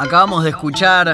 Acabamos 0.00 0.44
de 0.44 0.48
escuchar 0.48 1.12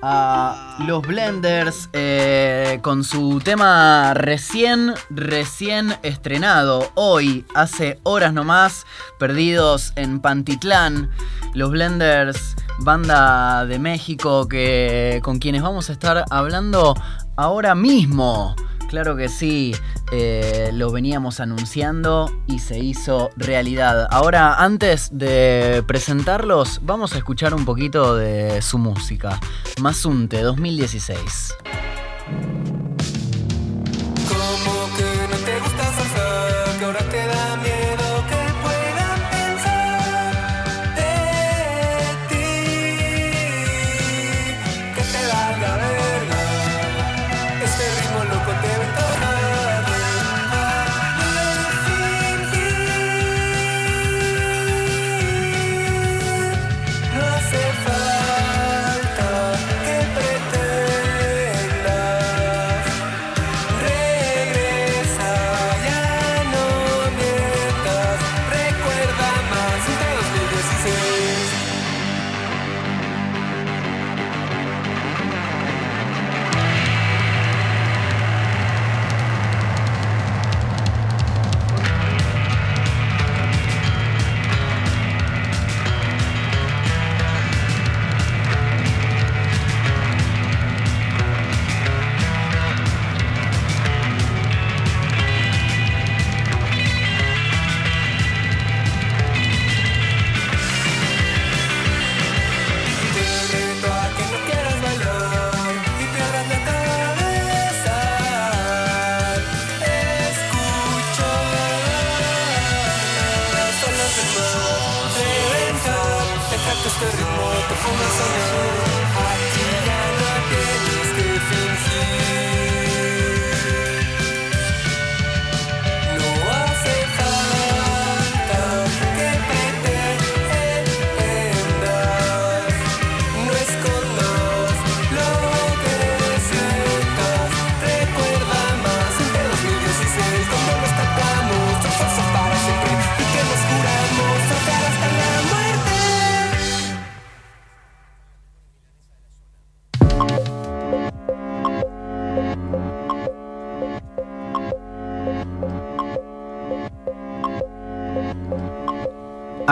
a 0.00 0.76
los 0.86 1.02
Blenders 1.02 1.88
eh, 1.92 2.78
con 2.80 3.02
su 3.02 3.40
tema 3.40 4.14
recién, 4.14 4.94
recién 5.10 5.96
estrenado. 6.04 6.92
Hoy, 6.94 7.44
hace 7.56 7.98
horas 8.04 8.32
nomás, 8.32 8.86
perdidos 9.18 9.92
en 9.96 10.20
Pantitlán. 10.20 11.10
Los 11.54 11.72
Blenders, 11.72 12.54
banda 12.78 13.66
de 13.66 13.80
México 13.80 14.46
que, 14.48 15.20
con 15.24 15.40
quienes 15.40 15.62
vamos 15.62 15.90
a 15.90 15.92
estar 15.94 16.24
hablando 16.30 16.94
ahora 17.34 17.74
mismo. 17.74 18.54
Claro 18.92 19.16
que 19.16 19.30
sí, 19.30 19.74
eh, 20.12 20.68
lo 20.74 20.92
veníamos 20.92 21.40
anunciando 21.40 22.30
y 22.46 22.58
se 22.58 22.78
hizo 22.78 23.30
realidad. 23.38 24.06
Ahora, 24.10 24.56
antes 24.56 25.08
de 25.10 25.82
presentarlos, 25.86 26.78
vamos 26.82 27.14
a 27.14 27.16
escuchar 27.16 27.54
un 27.54 27.64
poquito 27.64 28.16
de 28.16 28.60
su 28.60 28.76
música. 28.76 29.40
Masunte 29.80 30.42
2016. 30.42 31.54
este 116.84 117.06
ritmo 117.16 117.50
te 117.68 117.74
fundas 117.76 118.20
a 118.20 118.86
mí. 118.86 118.91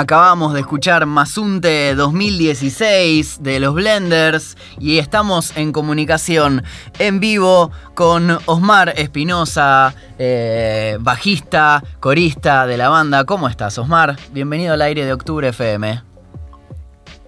Acabamos 0.00 0.54
de 0.54 0.60
escuchar 0.60 1.04
Masunte 1.04 1.94
2016 1.94 3.42
de 3.42 3.60
los 3.60 3.74
Blenders 3.74 4.56
y 4.78 4.96
estamos 4.96 5.54
en 5.58 5.72
comunicación 5.72 6.62
en 6.98 7.20
vivo 7.20 7.70
con 7.92 8.38
Osmar 8.46 8.94
Espinosa, 8.96 9.94
eh, 10.18 10.96
bajista, 11.00 11.84
corista 12.00 12.66
de 12.66 12.78
la 12.78 12.88
banda. 12.88 13.26
¿Cómo 13.26 13.46
estás, 13.46 13.76
Osmar? 13.76 14.16
Bienvenido 14.32 14.72
al 14.72 14.80
aire 14.80 15.04
de 15.04 15.12
Octubre 15.12 15.48
FM. 15.48 16.00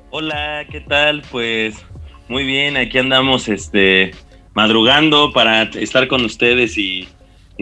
Hola, 0.08 0.64
¿qué 0.70 0.80
tal? 0.80 1.22
Pues 1.30 1.76
muy 2.28 2.44
bien, 2.44 2.78
aquí 2.78 2.96
andamos 2.96 3.48
este, 3.48 4.12
madrugando 4.54 5.30
para 5.34 5.64
estar 5.64 6.08
con 6.08 6.24
ustedes 6.24 6.78
y 6.78 7.06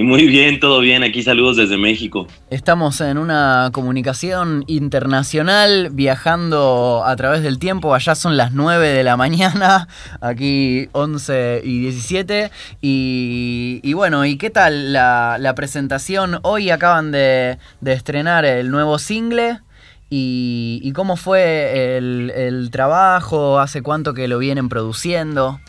muy 0.03 0.27
bien, 0.27 0.61
todo 0.61 0.81
bien. 0.81 1.03
Aquí 1.03 1.23
saludos 1.23 1.57
desde 1.57 1.77
México. 1.77 2.27
Estamos 2.49 3.01
en 3.01 3.19
una 3.19 3.71
comunicación 3.73 4.65
internacional, 4.67 5.91
viajando 5.91 7.03
a 7.05 7.17
través 7.17 7.43
del 7.43 7.59
tiempo. 7.59 7.95
Allá 7.95 8.15
son 8.15 8.37
las 8.37 8.53
9 8.53 8.89
de 8.89 9.03
la 9.03 9.17
mañana, 9.17 9.89
aquí 10.21 10.89
11 10.93 11.63
y 11.65 11.81
17. 11.81 12.51
Y, 12.81 13.93
bueno, 13.95 14.25
¿y 14.25 14.37
qué 14.37 14.51
tal 14.51 14.93
la, 14.93 15.53
presentación? 15.57 16.39
Hoy 16.43 16.71
acaban 16.71 17.11
de, 17.11 17.59
estrenar 17.85 18.45
el 18.45 18.71
nuevo 18.71 18.99
single. 18.99 19.61
Y, 20.09 20.93
cómo 20.95 21.17
fue 21.17 21.97
el, 21.97 22.33
el 22.35 22.71
trabajo? 22.71 23.59
¿Hace 23.59 23.83
cuánto 23.83 24.15
que 24.15 24.29
lo 24.29 24.39
vienen 24.39 24.69
produciendo? 24.69 25.61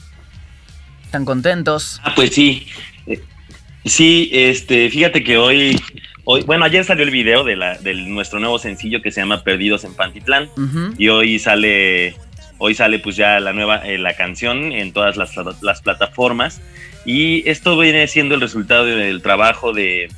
¿Están 1.11 1.25
contentos? 1.25 1.99
Ah, 2.05 2.13
pues 2.15 2.33
sí. 2.33 2.65
Sí, 3.85 4.29
este, 4.31 4.89
fíjate 4.89 5.23
que 5.23 5.37
hoy, 5.37 5.79
hoy, 6.23 6.43
bueno, 6.43 6.65
ayer 6.65 6.85
salió 6.85 7.03
el 7.03 7.09
video 7.09 7.43
de, 7.43 7.55
la, 7.55 7.77
de 7.77 7.95
nuestro 7.95 8.39
nuevo 8.39 8.59
sencillo 8.59 9.01
que 9.01 9.11
se 9.11 9.21
llama 9.21 9.43
Perdidos 9.43 9.83
en 9.83 9.95
Pantitlán. 9.95 10.49
Y 10.97 11.07
hoy 11.09 11.39
sale, 11.39 12.15
hoy 12.59 12.75
sale 12.75 12.99
pues 12.99 13.15
ya 13.15 13.39
la 13.39 13.53
nueva, 13.53 13.77
eh, 13.77 13.97
la 13.97 14.15
canción 14.15 14.71
en 14.71 14.93
todas 14.93 15.17
las, 15.17 15.33
las, 15.61 15.81
plataformas. 15.81 16.61
Y 17.05 17.47
esto 17.49 17.77
viene 17.77 18.07
siendo 18.07 18.35
el 18.35 18.41
resultado 18.41 18.85
del 18.85 19.21
trabajo 19.23 19.73
de 19.73 20.09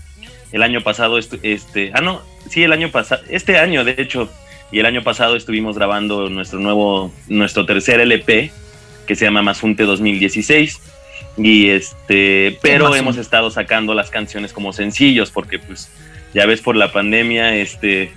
el 0.52 0.62
año 0.62 0.82
pasado, 0.82 1.18
este, 1.18 1.40
este 1.42 1.92
ah 1.96 2.02
no, 2.02 2.22
sí, 2.50 2.62
el 2.64 2.74
año 2.74 2.92
pasado, 2.92 3.24
este 3.30 3.58
año 3.58 3.84
de 3.84 3.96
hecho 3.98 4.30
y 4.72 4.80
el 4.80 4.86
año 4.86 5.02
pasado 5.02 5.36
estuvimos 5.36 5.76
grabando 5.78 6.30
nuestro 6.30 6.60
nuevo, 6.60 7.12
nuestro 7.28 7.66
tercer 7.66 8.00
LP 8.02 8.52
que 9.08 9.16
se 9.16 9.26
llama 9.26 9.42
Masunte 9.42 9.84
2016 9.84 10.80
y 11.38 11.70
este, 11.70 12.58
pero 12.62 12.96
hemos 12.96 13.18
estado 13.18 13.50
sacando 13.50 13.94
las 13.94 14.10
canciones 14.10 14.54
como 14.54 14.72
sencillos 14.74 15.32
porque 15.32 15.60
pues 15.60 15.90
ya 16.34 16.46
ves 16.46 16.62
por 16.62 16.76
la 16.76 16.92
pandemia 16.92 17.56
este 17.56 18.12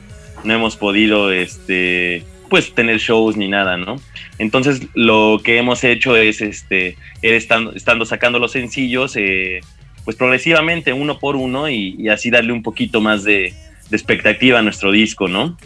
no 0.44 0.54
hemos 0.54 0.76
podido 0.76 1.32
este 1.32 2.24
pues 2.48 2.72
tener 2.74 2.98
shows 2.98 3.36
ni 3.36 3.48
nada, 3.48 3.76
¿no? 3.76 3.96
Entonces 4.38 4.82
lo 4.94 5.40
que 5.42 5.58
hemos 5.58 5.82
hecho 5.82 6.16
es 6.16 6.40
este 6.40 6.96
estando, 7.22 7.72
estando 7.72 8.04
sacando 8.04 8.38
los 8.38 8.52
sencillos 8.52 9.16
eh, 9.16 9.60
pues 10.04 10.16
progresivamente 10.16 10.92
uno 10.92 11.18
por 11.18 11.36
uno 11.36 11.68
y, 11.68 12.08
así 12.08 12.30
darle 12.30 12.52
un 12.52 12.62
poquito 12.62 13.00
más 13.00 13.24
de, 13.24 13.54
de 13.90 13.96
expectativa 13.96 14.60
a 14.60 14.62
nuestro 14.62 14.92
disco, 14.92 15.26
¿no? 15.26 15.56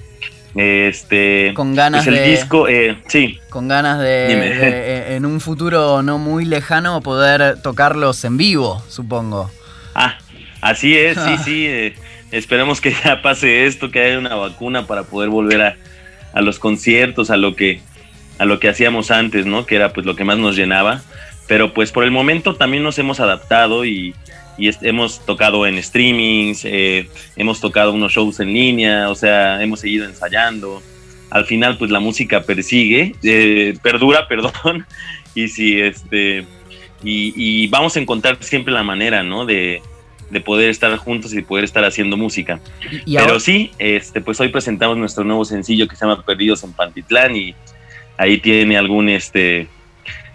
Este, 0.55 1.53
con 1.55 1.75
ganas 1.75 2.05
pues 2.05 2.17
el 2.17 2.31
disco, 2.31 2.69
eh, 2.69 2.97
sí. 3.07 3.39
Con 3.51 3.69
ganas 3.69 4.01
de, 4.01 4.27
eh, 4.33 5.17
en 5.17 5.25
un 5.25 5.41
futuro 5.41 6.03
no 6.03 6.19
muy 6.19 6.45
lejano 6.45 7.01
poder 7.03 7.63
tocarlos 7.63 8.25
en 8.25 8.37
vivo, 8.37 8.83
supongo. 8.89 9.51
Ah, 9.95 10.19
así 10.61 10.97
es, 10.97 11.17
sí, 11.19 11.37
sí. 11.45 11.67
Eh, 11.67 11.95
esperemos 12.33 12.81
que 12.81 12.93
ya 13.05 13.23
pase 13.23 13.67
esto, 13.67 13.91
que 13.91 14.01
haya 14.01 14.19
una 14.19 14.35
vacuna 14.35 14.87
para 14.87 15.05
poder 15.05 15.29
volver 15.31 15.63
a, 15.63 15.77
a, 16.33 16.41
los 16.41 16.59
conciertos, 16.59 17.31
a 17.31 17.37
lo 17.37 17.55
que 17.55 17.81
a 18.39 18.45
lo 18.45 18.59
que 18.59 18.69
hacíamos 18.69 19.11
antes, 19.11 19.47
¿no? 19.47 19.67
Que 19.67 19.77
era 19.77 19.93
pues 19.93 20.07
lo 20.07 20.17
que 20.17 20.25
más 20.25 20.39
nos 20.39 20.57
llenaba. 20.57 21.03
Pero 21.47 21.75
pues 21.75 21.93
por 21.93 22.05
el 22.05 22.11
momento 22.11 22.55
también 22.55 22.83
nos 22.83 22.99
hemos 22.99 23.21
adaptado 23.21 23.85
y, 23.85 24.15
y 24.59 24.71
hemos 24.83 25.25
tocado 25.25 25.67
en 25.67 25.83
streamings, 25.83 26.65
eh, 26.65 27.09
hemos 27.37 27.61
tocado 27.61 27.93
unos 27.93 28.13
shows 28.13 28.41
en 28.41 28.53
línea, 28.53 29.11
o 29.11 29.15
sea, 29.15 29.63
hemos 29.63 29.81
seguido 29.81 30.05
ensayando. 30.05 30.83
al 31.31 31.47
final 31.47 31.79
pues 31.79 31.91
la 31.91 32.01
música 32.01 32.43
persigue, 32.43 33.15
eh, 33.23 33.77
perdura, 33.83 34.27
perdón, 34.29 34.87
y 35.35 35.49
si 35.49 35.81
este, 35.81 36.45
y, 37.03 37.67
vamos 37.69 37.97
a 37.97 38.01
encontrar 38.01 38.39
siempre 38.41 38.73
la 38.73 38.83
manera, 38.83 39.23
¿no? 39.23 39.47
De, 39.47 39.83
poder 40.45 40.71
estar 40.71 40.97
juntos 40.97 41.35
y 41.35 41.43
poder 41.43 41.65
estar 41.65 41.85
haciendo 41.85 42.17
música. 42.17 42.61
Pero 43.05 43.41
sí, 43.41 43.73
este, 43.79 44.21
pues 44.21 44.39
hoy 44.41 44.49
presentamos 44.49 44.97
nuestro 44.97 45.25
nuevo 45.25 45.45
sencillo 45.45 45.89
que 45.89 45.97
se 45.97 46.07
llama 46.07 46.23
Perdidos 46.25 46.63
en 46.63 46.73
Pantitlán 46.73 47.35
y 47.35 47.55
ahí 48.17 48.39
tiene 48.39 48.77
algún, 48.77 49.09
este, 49.09 49.67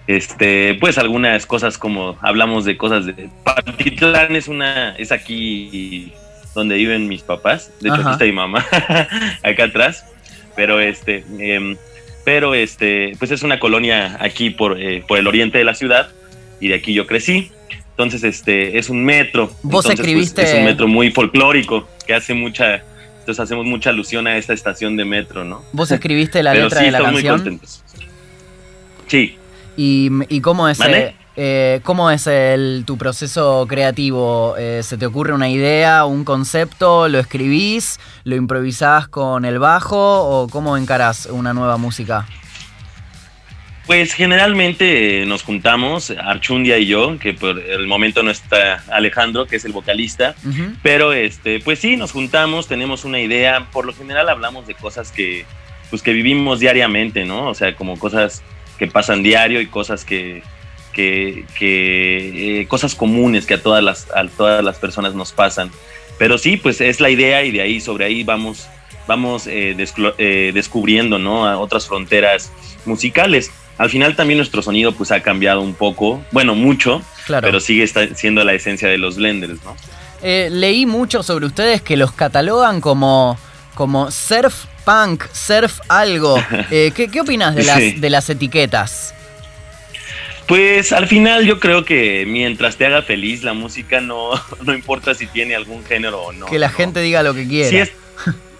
este, 0.07 0.75
pues 0.75 0.97
algunas 0.97 1.45
cosas 1.45 1.77
como 1.77 2.17
hablamos 2.21 2.65
de 2.65 2.77
cosas 2.77 3.05
de 3.05 3.29
Pantitlán 3.43 4.35
es 4.35 4.47
una, 4.47 4.95
es 4.95 5.11
aquí 5.11 6.13
donde 6.53 6.75
viven 6.75 7.07
mis 7.07 7.21
papás, 7.21 7.71
de 7.81 7.89
hecho 7.89 8.01
aquí 8.01 8.11
está 8.11 8.25
mi 8.25 8.31
mamá, 8.31 8.65
acá 9.43 9.65
atrás, 9.65 10.05
pero 10.55 10.79
este, 10.79 11.25
em, 11.39 11.75
pero 12.23 12.55
este, 12.55 13.13
pues 13.19 13.31
es 13.31 13.43
una 13.43 13.59
colonia 13.59 14.17
aquí 14.19 14.49
por, 14.49 14.79
eh, 14.79 15.03
por 15.07 15.17
el 15.17 15.27
oriente 15.27 15.57
de 15.57 15.63
la 15.63 15.75
ciudad 15.75 16.09
y 16.59 16.69
de 16.69 16.75
aquí 16.75 16.93
yo 16.93 17.05
crecí. 17.05 17.51
Entonces, 17.91 18.23
este, 18.25 18.77
es 18.77 18.89
un 18.89 19.05
metro. 19.05 19.47
Vos 19.63 19.85
pues, 19.85 19.97
escribiste. 19.97 20.41
es 20.41 20.53
un 20.53 20.65
metro 20.65 20.87
muy 20.87 21.11
folclórico 21.11 21.87
que 22.05 22.13
hace 22.13 22.33
mucha, 22.33 22.83
entonces 23.19 23.39
hacemos 23.39 23.65
mucha 23.65 23.91
alusión 23.91 24.27
a 24.27 24.37
esta 24.37 24.53
estación 24.53 24.97
de 24.97 25.05
metro, 25.05 25.45
¿no? 25.45 25.63
Vos 25.71 25.91
escribiste 25.91 26.43
la 26.43 26.53
letra 26.53 26.81
de 26.81 26.91
la 26.91 26.99
canción. 26.99 27.13
Muy 27.13 27.23
contentos. 27.23 27.83
Sí. 29.07 29.37
¿Y, 29.77 30.09
y 30.29 30.41
cómo 30.41 30.69
es, 30.69 30.79
eh, 30.81 31.15
eh, 31.35 31.81
cómo 31.83 32.09
es 32.11 32.27
el, 32.27 32.83
tu 32.85 32.97
proceso 32.97 33.65
creativo? 33.67 34.55
Eh, 34.57 34.81
¿Se 34.83 34.97
te 34.97 35.05
ocurre 35.05 35.33
una 35.33 35.49
idea, 35.49 36.05
un 36.05 36.23
concepto, 36.23 37.09
lo 37.09 37.19
escribís, 37.19 37.99
lo 38.23 38.35
improvisás 38.35 39.07
con 39.07 39.43
el 39.45 39.59
bajo 39.59 39.97
o 39.97 40.47
cómo 40.47 40.77
encarás 40.77 41.25
una 41.25 41.53
nueva 41.53 41.77
música? 41.77 42.25
Pues 43.85 44.13
generalmente 44.13 45.21
eh, 45.21 45.25
nos 45.27 45.43
juntamos, 45.43 46.09
Archundia 46.09 46.79
y 46.79 46.87
yo, 46.87 47.19
que 47.19 47.33
por 47.33 47.59
el 47.59 47.85
momento 47.85 48.23
no 48.23 48.31
está 48.31 48.83
Alejandro, 48.89 49.45
que 49.45 49.57
es 49.57 49.65
el 49.65 49.73
vocalista, 49.73 50.33
pero 50.81 51.13
este, 51.13 51.59
pues 51.59 51.79
sí, 51.79 51.95
nos 51.95 52.11
juntamos, 52.11 52.67
tenemos 52.67 53.05
una 53.05 53.19
idea, 53.19 53.67
por 53.71 53.85
lo 53.85 53.93
general 53.93 54.29
hablamos 54.29 54.65
de 54.65 54.73
cosas 54.73 55.11
que, 55.11 55.45
pues 55.91 56.01
que 56.01 56.13
vivimos 56.13 56.61
diariamente, 56.61 57.25
¿no? 57.25 57.47
O 57.47 57.53
sea, 57.53 57.75
como 57.75 57.99
cosas 57.99 58.41
que 58.77 58.87
pasan 58.87 59.23
diario 59.23 59.61
y 59.61 59.67
cosas 59.67 60.05
que, 60.05 60.43
que, 60.93 61.45
eh, 61.59 62.65
cosas 62.67 62.95
comunes 62.95 63.45
que 63.45 63.55
a 63.55 63.61
todas 63.61 63.83
las, 63.83 64.07
a 64.15 64.25
todas 64.27 64.63
las 64.63 64.77
personas 64.77 65.13
nos 65.13 65.31
pasan. 65.31 65.71
Pero 66.17 66.37
sí, 66.37 66.57
pues 66.57 66.79
es 66.81 66.99
la 66.99 67.09
idea 67.09 67.43
y 67.43 67.51
de 67.51 67.61
ahí, 67.61 67.81
sobre 67.81 68.05
ahí 68.05 68.23
vamos, 68.23 68.67
vamos 69.07 69.47
eh, 69.47 69.75
descubriendo, 70.53 71.19
¿no? 71.19 71.45
A 71.45 71.57
otras 71.57 71.87
fronteras 71.87 72.51
musicales. 72.85 73.51
Al 73.77 73.89
final 73.89 74.15
también 74.15 74.37
nuestro 74.37 74.61
sonido 74.61 74.93
pues 74.93 75.11
ha 75.11 75.21
cambiado 75.21 75.61
un 75.61 75.73
poco, 75.73 76.23
bueno, 76.31 76.55
mucho, 76.55 77.01
pero 77.41 77.59
sigue 77.59 77.85
siendo 78.15 78.43
la 78.45 78.53
esencia 78.53 78.87
de 78.87 78.97
los 78.97 79.17
blenders, 79.17 79.61
¿no? 79.65 79.75
Eh, 80.21 80.49
leí 80.49 80.85
mucho 80.85 81.23
sobre 81.23 81.45
ustedes 81.45 81.81
que 81.81 81.97
los 81.97 82.13
catalogan 82.13 82.79
como, 82.79 83.37
como 83.75 84.09
surf 84.09 84.65
punk, 84.83 85.25
surf 85.31 85.79
algo. 85.87 86.37
Eh, 86.71 86.91
¿qué, 86.95 87.09
¿qué, 87.09 87.21
opinas 87.21 87.53
de 87.55 87.63
las, 87.63 88.01
de 88.01 88.09
las 88.09 88.29
etiquetas? 88.29 89.13
Pues 90.47 90.91
al 90.91 91.07
final 91.07 91.45
yo 91.45 91.59
creo 91.59 91.85
que 91.85 92.25
mientras 92.27 92.77
te 92.77 92.85
haga 92.85 93.01
feliz 93.01 93.43
la 93.43 93.53
música 93.53 94.01
no, 94.01 94.31
no 94.63 94.73
importa 94.73 95.13
si 95.13 95.27
tiene 95.27 95.55
algún 95.55 95.83
género 95.83 96.21
o 96.21 96.31
no. 96.31 96.47
Que 96.47 96.59
la 96.59 96.69
gente 96.69 97.01
diga 97.01 97.23
lo 97.23 97.33
que 97.33 97.47
quiera. 97.47 97.87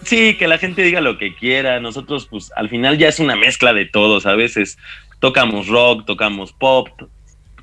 Sí, 0.03 0.35
que 0.35 0.47
la 0.47 0.59
gente 0.59 0.83
diga 0.83 1.01
lo 1.01 1.17
que 1.17 1.35
quiera. 1.35 1.79
Nosotros, 1.79 2.27
pues, 2.29 2.51
al 2.55 2.69
final 2.69 2.99
ya 2.99 3.07
es 3.07 3.19
una 3.19 3.35
mezcla 3.35 3.73
de 3.73 3.85
todos. 3.85 4.27
A 4.27 4.35
veces 4.35 4.77
tocamos 5.19 5.67
rock, 5.67 6.05
tocamos 6.05 6.53
pop, 6.53 6.89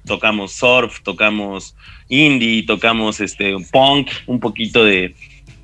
tocamos 0.06 0.52
surf, 0.52 1.02
tocamos 1.02 1.76
indie, 2.08 2.64
tocamos 2.66 3.20
este 3.20 3.54
punk, 3.70 4.10
un 4.26 4.40
poquito 4.40 4.84
de, 4.84 5.14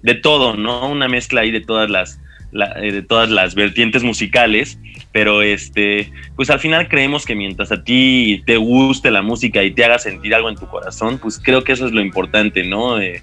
de 0.03 0.15
todo, 0.15 0.56
¿no? 0.56 0.89
Una 0.89 1.09
mezcla 1.09 1.43
ahí 1.43 1.50
de 1.50 1.61
todas 1.61 1.91
las 1.91 2.21
eh, 2.50 2.93
de 2.93 3.03
todas 3.03 3.29
las 3.29 3.55
vertientes 3.55 4.03
musicales, 4.03 4.79
pero 5.12 5.43
este, 5.43 6.11
pues 6.35 6.49
al 6.49 6.59
final 6.59 6.89
creemos 6.89 7.27
que 7.27 7.35
mientras 7.35 7.71
a 7.73 7.85
ti 7.85 8.43
te 8.47 8.56
guste 8.56 9.11
la 9.11 9.21
música 9.21 9.62
y 9.62 9.71
te 9.71 9.85
haga 9.85 9.99
sentir 9.99 10.35
algo 10.35 10.49
en 10.49 10.56
tu 10.56 10.67
corazón, 10.67 11.19
pues 11.19 11.39
creo 11.39 11.62
que 11.62 11.73
eso 11.73 11.87
es 11.87 11.93
lo 11.93 12.00
importante, 12.00 12.65
¿no? 12.65 12.99
Eh, 13.00 13.23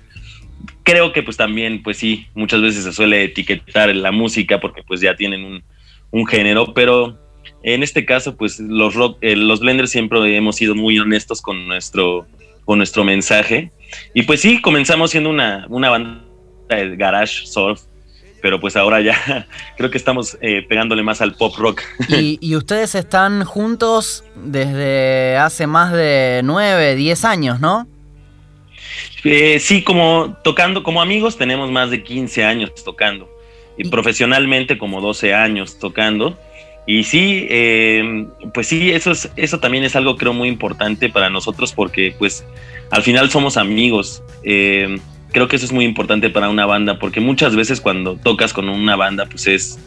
creo 0.84 1.12
que 1.12 1.24
pues 1.24 1.38
también, 1.38 1.82
pues 1.82 1.98
sí, 1.98 2.28
muchas 2.36 2.62
veces 2.62 2.84
se 2.84 2.94
suele 2.94 3.24
etiquetar 3.24 3.96
la 3.96 4.12
música 4.12 4.60
porque 4.60 4.84
pues 4.84 5.02
ya 5.02 5.16
tienen 5.16 5.44
un, 5.44 5.64
un 6.12 6.28
género, 6.28 6.76
pero 6.76 7.20
en 7.64 7.82
este 7.82 8.06
caso, 8.06 8.38
pues 8.38 8.60
los 8.60 8.94
rock, 8.94 9.18
eh, 9.22 9.36
los 9.36 9.60
blenders 9.60 9.90
siempre 9.90 10.38
hemos 10.38 10.56
sido 10.56 10.76
muy 10.76 11.00
honestos 11.00 11.42
con 11.42 11.68
nuestro, 11.68 12.28
con 12.64 12.78
nuestro 12.78 13.04
mensaje. 13.04 13.72
Y 14.14 14.22
pues 14.22 14.40
sí, 14.42 14.62
comenzamos 14.62 15.10
siendo 15.10 15.32
una, 15.32 15.66
una 15.70 15.90
banda 15.90 16.25
de 16.70 16.96
garage 16.96 17.46
surf, 17.46 17.82
pero 18.42 18.60
pues 18.60 18.76
ahora 18.76 19.02
ya 19.02 19.48
creo 19.78 19.90
que 19.90 19.98
estamos 19.98 20.38
eh, 20.42 20.66
pegándole 20.68 21.04
más 21.04 21.22
al 21.22 21.34
pop 21.36 21.56
rock. 21.58 21.82
¿Y, 22.10 22.56
ustedes 22.56 22.96
están 22.96 23.44
juntos 23.44 24.24
desde 24.36 25.38
hace 25.38 25.68
más 25.68 25.92
de 25.92 26.42
nueve, 26.44 26.96
diez 26.96 27.26
años, 27.26 27.60
¿no? 27.60 27.88
Eh, 29.24 29.60
sí, 29.60 29.84
como 29.84 30.38
tocando, 30.44 30.84
como 30.84 31.02
amigos 31.02 31.38
tenemos 31.38 31.72
más 31.72 31.90
de 31.90 32.04
15 32.04 32.44
años 32.44 32.72
tocando. 32.84 33.28
Y, 33.78 33.88
y 33.88 33.90
profesionalmente 33.90 34.78
como 34.78 35.02
12 35.02 35.34
años 35.34 35.80
tocando. 35.80 36.38
Y 36.88 37.04
sí, 37.04 37.48
eh, 37.50 38.28
pues 38.54 38.68
sí, 38.68 38.92
eso, 38.92 39.12
es, 39.12 39.32
eso 39.36 39.60
también 39.60 39.84
es 39.84 39.96
algo 39.96 40.18
creo 40.18 40.34
muy 40.34 40.50
importante 40.50 41.10
para 41.10 41.30
nosotros 41.32 41.74
porque 41.74 42.14
pues 42.18 42.46
al 42.92 43.02
final 43.02 43.32
somos 43.32 43.58
amigos. 43.58 44.22
Creo 45.36 45.50
que 45.50 45.58
eso 45.58 45.66
es 45.66 45.74
muy 45.74 45.84
importante 45.84 46.30
para 46.30 46.48
una 46.48 46.66
banda 46.66 46.98
porque 46.98 47.20
muchas 47.20 47.58
veces 47.58 47.82
cuando 47.82 48.16
tocas 48.16 48.54
con 48.54 48.70
una 48.70 48.96
banda 48.96 49.26
pues 49.26 49.48
es 49.48 49.78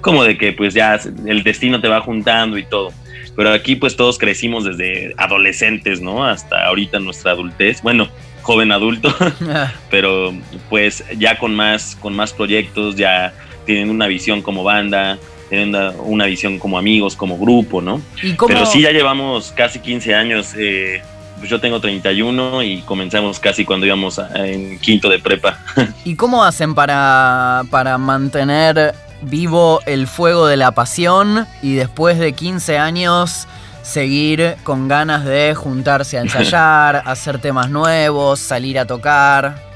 como 0.00 0.24
de 0.24 0.38
que 0.38 0.54
pues 0.54 0.72
ya 0.72 0.98
el 1.26 1.42
destino 1.42 1.78
te 1.82 1.88
va 1.88 2.00
juntando 2.00 2.56
y 2.56 2.64
todo. 2.64 2.90
Pero 3.36 3.52
aquí 3.52 3.76
pues 3.76 3.96
todos 3.96 4.16
crecimos 4.16 4.64
desde 4.64 5.12
adolescentes, 5.18 6.00
¿no? 6.00 6.24
Hasta 6.24 6.64
ahorita 6.68 7.00
nuestra 7.00 7.32
adultez. 7.32 7.82
Bueno, 7.82 8.08
joven 8.40 8.72
adulto, 8.72 9.14
pero 9.90 10.32
pues 10.70 11.04
ya 11.18 11.38
con 11.38 11.54
más, 11.54 11.98
con 12.00 12.16
más 12.16 12.32
proyectos, 12.32 12.96
ya 12.96 13.34
tienen 13.66 13.90
una 13.90 14.06
visión 14.06 14.40
como 14.40 14.64
banda, 14.64 15.18
teniendo 15.50 15.92
una 16.04 16.24
visión 16.24 16.58
como 16.58 16.78
amigos, 16.78 17.14
como 17.14 17.36
grupo, 17.36 17.82
¿no? 17.82 18.00
Pero 18.48 18.64
sí 18.64 18.80
ya 18.80 18.90
llevamos 18.90 19.52
casi 19.52 19.80
15 19.80 20.14
años. 20.14 20.54
Eh, 20.56 21.02
pues 21.44 21.50
yo 21.50 21.60
tengo 21.60 21.78
31 21.78 22.62
y 22.62 22.80
comenzamos 22.86 23.38
casi 23.38 23.66
cuando 23.66 23.84
íbamos 23.84 24.18
en 24.34 24.78
quinto 24.78 25.10
de 25.10 25.18
prepa. 25.18 25.58
¿Y 26.02 26.16
cómo 26.16 26.42
hacen 26.42 26.74
para, 26.74 27.64
para 27.70 27.98
mantener 27.98 28.94
vivo 29.20 29.80
el 29.84 30.06
fuego 30.06 30.46
de 30.46 30.56
la 30.56 30.72
pasión 30.72 31.46
y 31.60 31.74
después 31.74 32.18
de 32.18 32.32
15 32.32 32.78
años 32.78 33.46
seguir 33.82 34.56
con 34.62 34.88
ganas 34.88 35.26
de 35.26 35.54
juntarse 35.54 36.16
a 36.16 36.22
ensayar, 36.22 37.02
hacer 37.04 37.38
temas 37.38 37.68
nuevos, 37.68 38.40
salir 38.40 38.78
a 38.78 38.86
tocar? 38.86 39.73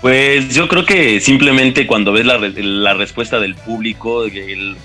Pues 0.00 0.54
yo 0.54 0.66
creo 0.66 0.86
que 0.86 1.20
simplemente 1.20 1.86
cuando 1.86 2.12
ves 2.12 2.24
la, 2.24 2.94
respuesta 2.94 3.38
del 3.38 3.54
público, 3.54 4.24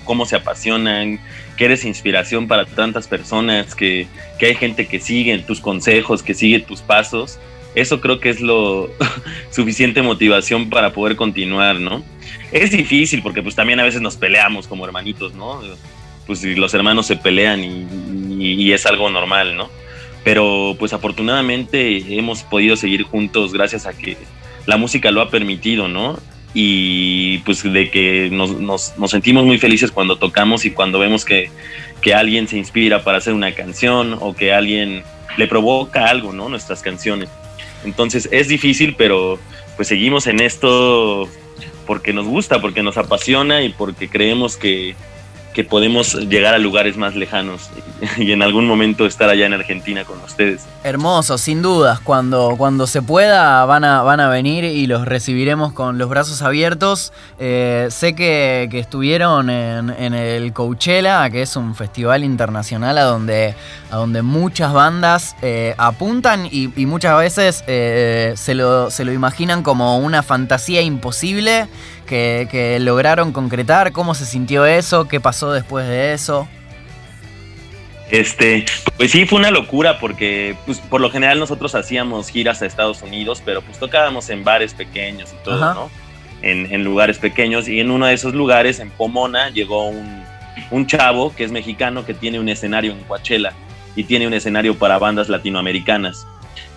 cómo 0.04 0.26
se 0.26 0.36
apasionan, 0.36 1.22
que 1.56 1.66
eres 1.66 1.86
inspiración 1.86 2.50
para 2.50 2.66
tantas 2.66 3.08
personas, 3.08 3.76
que, 3.76 4.08
hay 4.42 4.56
gente 4.56 4.88
que 4.88 5.00
sigue 5.00 5.38
tus 5.40 5.62
consejos, 5.62 6.22
que 6.22 6.34
sigue 6.34 6.60
tus 6.60 6.82
pasos, 6.82 7.40
eso 7.76 8.02
creo 8.02 8.20
que 8.20 8.30
es 8.30 8.42
lo 8.42 8.90
suficiente 9.52 10.02
motivación 10.02 10.70
para 10.70 10.92
poder 10.92 11.16
continuar, 11.16 11.80
¿no? 11.80 12.04
Es 12.52 12.72
difícil 12.72 13.22
porque 13.22 13.42
pues 13.42 13.56
también 13.56 13.80
a 13.80 13.84
veces 13.84 14.02
nos 14.02 14.18
peleamos 14.18 14.68
como 14.68 14.86
hermanitos, 14.86 15.34
¿no? 15.34 15.62
Pues 16.28 16.44
los 16.44 16.74
hermanos 16.74 17.06
se 17.06 17.16
pelean 17.16 17.64
y 17.64 18.74
es 18.74 18.86
algo 18.86 19.10
normal, 19.10 19.56
¿no? 19.56 19.70
Pero 20.26 20.76
pues 20.78 20.92
afortunadamente 20.92 22.18
hemos 22.18 22.44
podido 22.44 22.76
seguir 22.76 23.04
juntos 23.04 23.54
gracias 23.54 23.86
a 23.86 23.94
que 23.94 24.18
la 24.66 24.78
música 24.78 25.12
lo 25.12 25.22
ha 25.22 25.30
permitido, 25.30 25.88
¿no? 25.88 26.20
Y 26.54 27.40
pues 27.40 27.64
de 27.64 27.90
que 27.92 28.30
nos, 28.32 28.94
sentimos 29.08 29.44
muy 29.44 29.58
felices 29.58 29.92
cuando 29.92 30.18
tocamos 30.18 30.66
y 30.66 30.72
cuando 30.72 31.00
vemos 31.00 31.26
que, 31.26 31.50
alguien 32.14 32.48
se 32.48 32.56
inspira 32.56 33.04
para 33.04 33.18
hacer 33.18 33.34
una 33.34 33.52
canción 33.56 34.16
o 34.22 34.36
que 34.36 34.54
alguien 34.54 35.02
le 35.38 35.48
provoca 35.48 36.06
algo, 36.06 36.34
¿no? 36.34 36.50
Nuestras 36.50 36.84
canciones. 36.84 37.30
Entonces 37.84 38.30
es 38.32 38.48
difícil, 38.48 38.94
pero 38.96 39.40
pues 39.76 39.88
seguimos 39.88 40.28
en 40.28 40.40
esto 40.40 41.28
porque 41.88 42.14
nos 42.14 42.28
gusta, 42.28 42.62
porque 42.62 42.84
nos 42.84 42.98
apasiona 42.98 43.64
y 43.64 43.70
porque 43.70 44.08
creemos 44.08 44.56
que, 44.56 44.96
que 45.56 45.64
podemos 45.64 46.16
llegar 46.16 46.54
a 46.54 46.58
lugares 46.58 46.98
más 46.98 47.16
lejanos 47.16 47.70
y 48.18 48.34
en 48.34 48.42
algún 48.42 48.68
momento 48.68 49.06
estar 49.06 49.30
allá 49.30 49.46
en 49.46 49.54
Argentina 49.54 50.04
con 50.04 50.20
ustedes. 50.22 50.66
Hermoso, 50.84 51.38
sin 51.38 51.62
dudas. 51.62 52.02
Cuando, 52.02 52.56
cuando 52.58 52.88
se 52.88 53.02
pueda 53.02 53.64
van 53.66 53.86
a, 53.86 54.04
van 54.04 54.20
a 54.20 54.28
venir 54.28 54.66
y 54.66 54.86
los 54.86 55.06
recibiremos 55.06 55.72
con 55.72 55.98
los 55.98 56.10
brazos 56.10 56.42
abiertos. 56.42 57.14
Eh, 57.40 57.88
sé 57.90 58.16
que, 58.16 58.70
estuvieron 58.76 59.50
en, 59.50 60.14
el 60.14 60.52
Coachella, 60.52 61.30
que 61.30 61.42
es 61.42 61.56
un 61.56 61.74
festival 61.74 62.26
internacional 62.26 62.98
a 62.98 63.04
donde, 63.04 63.56
a 63.90 63.96
donde 63.96 64.22
muchas 64.22 64.74
bandas 64.74 65.38
eh, 65.42 65.74
apuntan 65.78 66.50
y, 66.52 66.68
muchas 66.86 67.18
veces 67.18 67.64
eh, 67.68 68.34
se, 68.36 68.54
lo, 68.54 68.92
se 68.92 69.06
lo 69.06 69.14
imaginan 69.14 69.64
como 69.64 69.98
una 70.00 70.22
fantasía 70.22 70.82
imposible 70.82 71.68
que, 72.06 72.78
lograron 72.82 73.32
concretar? 73.32 73.92
¿Cómo 73.92 74.16
se 74.16 74.26
sintió 74.26 74.66
eso? 74.66 75.08
¿Qué 75.08 75.20
pasó 75.20 75.52
después 75.52 75.88
de 75.88 76.14
eso? 76.14 76.48
Este, 78.12 78.66
pues 78.98 79.12
sí, 79.12 79.26
fue 79.26 79.40
una 79.40 79.52
locura 79.52 80.00
porque 80.00 80.56
pues, 80.66 80.80
por 80.80 81.02
lo 81.02 81.10
general 81.10 81.40
nosotros 81.40 81.74
hacíamos 81.74 82.30
giras 82.30 82.62
a 82.62 82.68
Estados 82.68 83.02
Unidos, 83.02 83.42
pero 83.44 83.62
pues 83.62 83.80
tocábamos 83.80 84.30
en 84.30 84.44
bares 84.44 84.74
pequeños 84.74 85.34
y 85.34 85.44
todo, 85.44 85.74
¿no? 85.74 85.90
En, 86.42 86.84
lugares 86.84 87.18
pequeños 87.18 87.68
y 87.68 87.80
en 87.80 87.90
uno 87.90 88.06
de 88.06 88.14
esos 88.14 88.36
lugares, 88.36 88.80
en 88.80 88.92
Pomona, 88.92 89.50
llegó 89.50 89.88
un, 89.88 90.24
un 90.70 90.86
chavo 90.86 91.34
que 91.36 91.44
es 91.44 91.52
mexicano 91.52 92.06
que 92.06 92.14
tiene 92.14 92.40
un 92.40 92.48
escenario 92.48 92.92
en 92.92 93.00
Coachella 93.06 93.54
y 93.96 94.04
tiene 94.04 94.28
un 94.28 94.34
escenario 94.34 94.78
para 94.78 95.00
bandas 95.00 95.28
latinoamericanas. 95.28 96.28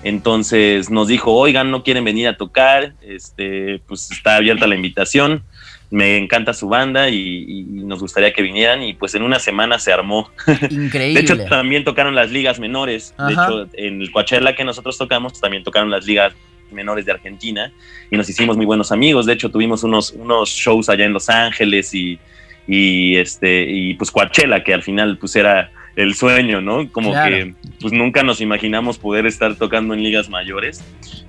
Entonces 0.04 0.90
nos 0.90 1.08
dijo, 1.08 1.32
oigan, 1.32 1.70
no 1.70 1.82
quieren 1.82 2.04
venir 2.04 2.28
a 2.28 2.36
tocar, 2.36 2.94
este, 3.02 3.80
pues 3.86 4.10
está 4.10 4.36
abierta 4.36 4.66
la 4.66 4.76
invitación, 4.76 5.42
me 5.90 6.16
encanta 6.16 6.52
su 6.52 6.68
banda 6.68 7.08
y, 7.08 7.64
nos 7.68 8.00
gustaría 8.00 8.32
que 8.32 8.42
vinieran 8.42 8.82
y 8.82 8.92
pues 8.92 9.14
en 9.14 9.22
una 9.22 9.38
semana 9.38 9.78
se 9.78 9.92
armó. 9.92 10.30
Increíble. 10.70 11.14
De 11.14 11.20
hecho, 11.20 11.38
también 11.48 11.84
tocaron 11.84 12.14
las 12.14 12.30
ligas 12.30 12.60
menores. 12.60 13.14
De 13.18 13.32
hecho, 13.32 13.66
en 13.72 14.02
el 14.02 14.10
Coachella 14.12 14.54
que 14.54 14.64
nosotros 14.64 14.98
tocamos, 14.98 15.40
también 15.40 15.64
tocaron 15.64 15.90
las 15.90 16.04
ligas 16.06 16.34
menores 16.70 17.06
de 17.06 17.12
Argentina 17.12 17.72
y 18.10 18.16
nos 18.16 18.28
hicimos 18.28 18.56
muy 18.56 18.66
buenos 18.66 18.92
amigos. 18.92 19.24
De 19.24 19.32
hecho, 19.32 19.50
tuvimos 19.50 19.82
unos, 19.84 20.10
unos 20.12 20.50
shows 20.50 20.90
allá 20.90 21.06
en 21.06 21.14
Los 21.14 21.30
Ángeles 21.30 21.94
y, 21.94 22.18
y 22.66 23.16
este, 23.16 23.62
y 23.62 23.94
pues 23.94 24.10
Coachella, 24.10 24.62
que 24.62 24.74
al 24.74 24.82
final 24.82 25.16
pues 25.16 25.34
era 25.34 25.72
el 25.98 26.14
sueño, 26.14 26.60
¿no? 26.60 26.88
Como 26.92 27.12
que 27.12 27.54
pues 27.80 27.92
nunca 27.92 28.22
nos 28.22 28.40
imaginamos 28.40 28.98
poder 28.98 29.26
estar 29.26 29.56
tocando 29.56 29.94
en 29.94 30.02
ligas 30.04 30.28
mayores, 30.28 30.84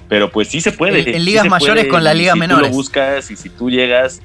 pero 0.08 0.30
pues 0.30 0.48
sí 0.48 0.62
se 0.62 0.72
puede. 0.72 1.16
En, 1.16 1.26
ligas 1.26 1.48
mayores 1.48 1.88
con 1.88 2.04
la 2.04 2.14
liga 2.14 2.36
menor. 2.36 2.60
Si 2.60 2.64
tú 2.64 2.70
lo 2.70 2.76
buscas 2.76 3.32
y 3.32 3.36
si 3.36 3.50
tú 3.50 3.72
llegas, 3.72 4.22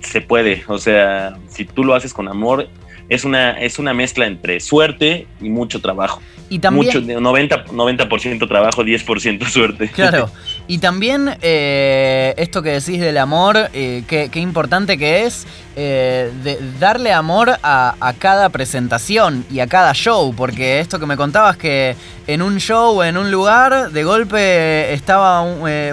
se 0.00 0.20
puede. 0.20 0.62
O 0.68 0.76
sea, 0.76 1.38
si 1.48 1.64
tú 1.64 1.84
lo 1.84 1.94
haces 1.94 2.12
con 2.12 2.28
amor, 2.28 2.68
es 3.08 3.24
una, 3.24 3.52
es 3.52 3.78
una 3.78 3.94
mezcla 3.94 4.26
entre 4.26 4.60
suerte 4.60 5.26
y 5.40 5.48
mucho 5.48 5.80
trabajo. 5.80 6.20
Y 6.50 6.60
también, 6.60 6.86
mucho, 6.86 7.00
90%, 7.00 7.72
90 7.72 8.46
trabajo, 8.48 8.82
10% 8.82 9.46
suerte. 9.48 9.88
Claro. 9.88 10.30
Y 10.70 10.78
también 10.78 11.34
eh, 11.40 12.34
esto 12.36 12.60
que 12.60 12.72
decís 12.72 13.00
del 13.00 13.16
amor, 13.16 13.70
eh, 13.72 14.02
qué, 14.06 14.30
importante 14.34 14.98
que 14.98 15.24
es 15.24 15.46
eh, 15.76 16.30
de 16.44 16.58
darle 16.78 17.10
amor 17.10 17.56
a, 17.62 17.94
a, 17.98 18.12
cada 18.12 18.50
presentación 18.50 19.46
y 19.50 19.60
a 19.60 19.66
cada 19.66 19.94
show, 19.94 20.34
porque 20.36 20.80
esto 20.80 20.98
que 20.98 21.06
me 21.06 21.16
contabas 21.16 21.56
que 21.56 21.96
en 22.26 22.42
un 22.42 22.58
show, 22.58 23.02
en 23.02 23.16
un 23.16 23.30
lugar, 23.30 23.92
de 23.92 24.04
golpe 24.04 24.92
estaba 24.92 25.42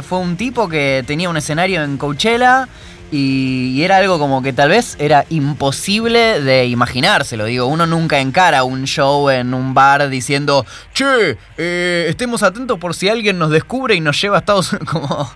fue 0.02 0.18
un 0.18 0.36
tipo 0.36 0.68
que 0.68 1.06
tenía 1.08 1.30
un 1.30 1.38
escenario 1.38 1.82
en 1.82 1.96
Coachella 1.96 2.68
y, 3.12 3.82
era 3.84 3.98
algo 3.98 4.20
como 4.20 4.42
que 4.42 4.54
tal 4.54 4.70
vez 4.70 4.96
era 5.00 5.26
imposible 5.30 6.42
de 6.42 6.66
imaginárselo. 6.66 7.46
Digo, 7.46 7.68
uno 7.68 7.86
nunca 7.86 8.20
encara 8.20 8.64
un 8.64 8.86
show 8.86 9.30
en 9.30 9.54
un 9.54 9.74
bar 9.74 10.10
diciendo, 10.10 10.66
che, 10.94 11.38
eh, 11.58 12.06
estemos 12.10 12.44
atentos 12.44 12.80
por 12.80 12.96
si 12.96 13.10
alguien 13.10 13.38
nos 13.38 13.52
descubre 13.52 13.96
y 13.96 14.02
nos 14.02 14.20
lleva 14.22 14.38
a 14.38 14.40
Estados 14.40 14.74
Unidos. 14.74 14.90
Como... 14.92 15.30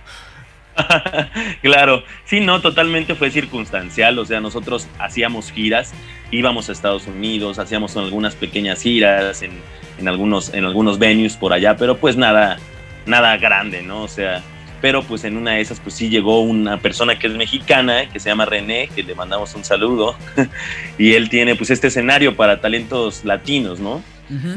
claro, 1.62 2.02
sí, 2.24 2.40
no, 2.40 2.60
totalmente 2.60 3.14
fue 3.14 3.30
circunstancial. 3.30 4.18
O 4.18 4.24
sea, 4.24 4.40
nosotros 4.40 4.88
hacíamos 4.98 5.50
giras, 5.52 5.92
íbamos 6.30 6.68
a 6.68 6.72
Estados 6.72 7.06
Unidos, 7.06 7.58
hacíamos 7.58 7.96
algunas 7.96 8.34
pequeñas 8.34 8.82
giras 8.82 9.42
en, 9.42 9.52
en 9.98 10.08
algunos, 10.08 10.52
en 10.54 10.64
algunos 10.64 10.98
venues 10.98 11.36
por 11.36 11.52
allá, 11.52 11.76
pero 11.76 11.96
pues 11.98 12.16
nada, 12.16 12.58
nada 13.06 13.36
grande, 13.36 13.82
¿no? 13.82 14.02
O 14.02 14.08
sea, 14.08 14.42
pero 14.80 15.02
pues 15.02 15.24
en 15.24 15.36
una 15.36 15.52
de 15.52 15.60
esas 15.60 15.80
pues 15.80 15.94
sí 15.94 16.08
llegó 16.08 16.40
una 16.40 16.78
persona 16.78 17.18
que 17.18 17.26
es 17.26 17.34
mexicana, 17.34 18.08
que 18.08 18.20
se 18.20 18.28
llama 18.28 18.44
René, 18.44 18.88
que 18.94 19.02
le 19.02 19.14
mandamos 19.14 19.54
un 19.54 19.64
saludo, 19.64 20.16
y 20.98 21.14
él 21.14 21.28
tiene 21.28 21.54
pues 21.54 21.70
este 21.70 21.88
escenario 21.88 22.36
para 22.36 22.60
talentos 22.60 23.24
latinos, 23.24 23.80
¿no? 23.80 24.02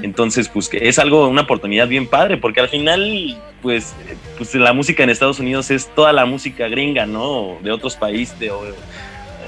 Entonces, 0.03 0.49
pues 0.49 0.69
es 0.71 0.99
algo, 0.99 1.27
una 1.27 1.41
oportunidad 1.41 1.87
bien 1.87 2.05
padre, 2.05 2.37
porque 2.37 2.59
al 2.59 2.69
final, 2.69 3.35
pues, 3.63 3.95
pues 4.37 4.53
la 4.53 4.71
música 4.71 5.01
en 5.01 5.09
Estados 5.09 5.39
Unidos 5.39 5.71
es 5.71 5.87
toda 5.95 6.13
la 6.13 6.27
música 6.27 6.67
gringa, 6.67 7.07
¿no? 7.07 7.57
De 7.63 7.71
otros 7.71 7.95
países, 7.95 8.37
de, 8.37 8.51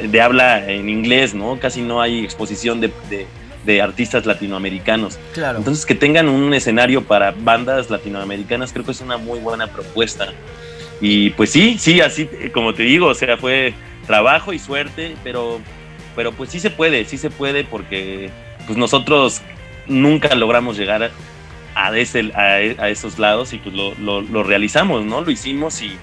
de 0.02 0.22
habla 0.22 0.68
en 0.68 0.90
inglés, 0.90 1.36
¿no? 1.36 1.60
Casi 1.60 1.84
no 1.84 2.02
hay 2.02 2.24
exposición 2.24 2.82
de, 2.82 2.92
de 3.66 3.82
artistas 3.82 4.26
latinoamericanos. 4.26 5.20
Claro. 5.34 5.58
Entonces, 5.58 5.86
que 5.86 5.96
tengan 5.96 6.30
un 6.30 6.54
escenario 6.54 7.04
para 7.04 7.32
bandas 7.32 7.90
latinoamericanas, 7.90 8.72
creo 8.72 8.86
que 8.86 8.92
es 8.92 9.02
una 9.02 9.18
muy 9.18 9.40
buena 9.40 9.68
propuesta. 9.68 10.30
Y 11.02 11.32
pues 11.32 11.50
sí, 11.50 11.78
sí, 11.78 12.02
así 12.02 12.30
como 12.54 12.74
te 12.74 12.84
digo, 12.84 13.08
o 13.08 13.14
sea, 13.14 13.38
fue 13.38 13.74
trabajo 14.06 14.54
y 14.54 14.60
suerte, 14.60 15.16
pero, 15.24 15.60
pero 16.16 16.32
pues 16.32 16.50
sí 16.50 16.60
se 16.60 16.70
puede, 16.70 17.06
sí 17.06 17.18
se 17.18 17.30
puede 17.30 17.64
porque 17.64 18.30
pues 18.66 18.78
nosotros 18.78 19.42
nunca 19.88 20.34
logramos 20.36 20.78
llegar 20.78 21.12
a, 21.76 21.98
ese, 21.98 22.32
a, 22.34 22.90
esos 22.90 23.20
lados 23.20 23.54
y 23.54 23.58
pues 23.58 23.76
lo, 23.76 24.22
lo, 24.22 24.44
realizamos, 24.44 25.06
¿no? 25.06 25.22
Lo 25.22 25.32
hicimos 25.32 25.82
y, 25.82 25.98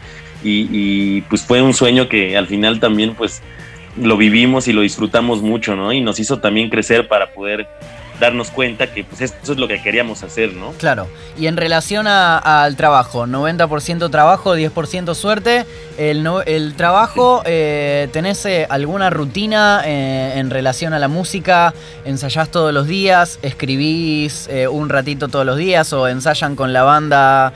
y, 0.44 0.68
y, 0.70 1.20
pues 1.22 1.42
fue 1.42 1.62
un 1.62 1.74
sueño 1.74 2.08
que 2.08 2.36
al 2.36 2.46
final 2.46 2.78
también 2.78 3.14
pues 3.14 3.42
lo 3.96 4.16
vivimos 4.16 4.68
y 4.68 4.72
lo 4.72 4.82
disfrutamos 4.82 5.42
mucho, 5.42 5.76
¿no? 5.76 5.92
Y 5.92 6.00
nos 6.00 6.18
hizo 6.20 6.38
también 6.38 6.70
crecer 6.70 7.08
para 7.08 7.32
poder 7.32 7.66
darnos 8.20 8.50
cuenta 8.50 8.92
que 8.92 9.04
pues 9.04 9.20
eso 9.20 9.34
es 9.52 9.58
lo 9.58 9.68
que 9.68 9.82
queríamos 9.82 10.22
hacer, 10.22 10.54
¿no? 10.54 10.72
Claro. 10.72 11.08
Y 11.38 11.46
en 11.46 11.56
relación 11.56 12.06
al 12.06 12.76
trabajo, 12.76 13.26
90% 13.26 14.10
trabajo, 14.10 14.56
10% 14.56 15.14
suerte. 15.14 15.66
El, 15.98 16.26
el 16.46 16.74
trabajo, 16.74 17.42
eh, 17.44 18.08
¿tenés 18.12 18.44
eh, 18.46 18.66
alguna 18.70 19.10
rutina 19.10 19.82
eh, 19.84 20.34
en 20.36 20.50
relación 20.50 20.92
a 20.94 20.98
la 20.98 21.08
música? 21.08 21.74
¿Ensayás 22.04 22.50
todos 22.50 22.72
los 22.72 22.86
días? 22.86 23.38
¿Escribís 23.42 24.48
un 24.70 24.88
ratito 24.88 25.28
todos 25.28 25.44
los 25.44 25.56
días? 25.56 25.92
¿O 25.92 26.08
ensayan 26.08 26.56
con 26.56 26.72
la 26.72 26.82
banda 26.82 27.52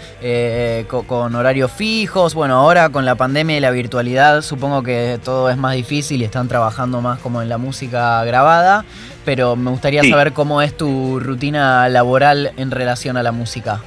con, 0.89 1.35
horarios 1.35 1.71
fijos? 1.73 2.35
Bueno, 2.35 2.57
ahora 2.57 2.89
con 2.91 3.05
la 3.05 3.15
pandemia 3.15 3.57
y 3.57 3.61
la 3.61 3.71
virtualidad 3.71 4.43
supongo 4.43 4.83
que 4.83 5.19
todo 5.25 5.51
es 5.51 5.57
más 5.57 5.75
difícil 5.75 6.21
y 6.23 6.25
están 6.25 6.49
trabajando 6.49 7.01
más 7.01 7.19
como 7.21 7.43
en 7.43 7.49
la 7.49 7.59
música 7.59 8.23
grabada 8.25 8.85
pero 9.27 9.57
me 9.57 9.73
gustaría 9.73 10.05
saber 10.05 10.33
cómo 10.33 10.46
es 10.63 10.77
tu 10.77 11.21
rutina 11.21 11.89
laboral 11.89 12.53
en 12.57 12.71
relación 12.71 13.17
a 13.17 13.23
la 13.23 13.33
música. 13.33 13.83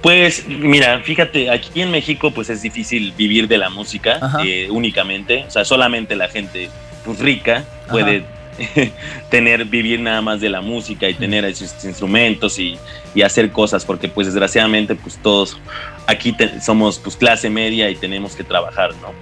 Pues 0.00 0.46
mira, 0.48 1.00
fíjate, 1.00 1.50
aquí 1.50 1.82
en 1.82 1.90
México 1.90 2.30
pues 2.30 2.50
es 2.50 2.62
difícil 2.62 3.12
vivir 3.16 3.48
de 3.48 3.58
la 3.58 3.68
música 3.68 4.20
eh, 4.44 4.68
únicamente, 4.70 5.44
o 5.46 5.50
sea, 5.50 5.64
solamente 5.64 6.14
la 6.16 6.28
gente 6.28 6.70
pues, 7.04 7.18
rica 7.18 7.64
puede 7.90 8.24
tener, 9.30 9.64
vivir 9.64 10.00
nada 10.00 10.20
más 10.20 10.40
de 10.40 10.48
la 10.48 10.60
música 10.60 11.08
y 11.08 11.14
tener 11.14 11.44
esos 11.44 11.84
instrumentos 11.84 12.58
y, 12.58 12.78
hacer 13.24 13.50
cosas, 13.50 13.84
porque 13.84 14.08
pues 14.08 14.28
desgraciadamente 14.28 14.94
pues 14.94 15.18
todos 15.20 15.58
aquí 16.06 16.36
somos 16.64 17.00
pues 17.00 17.16
clase 17.16 17.50
media 17.50 17.90
y 17.90 17.96
tenemos 17.96 18.36
que 18.36 18.44
trabajar, 18.44 18.90
¿no? 19.02 19.12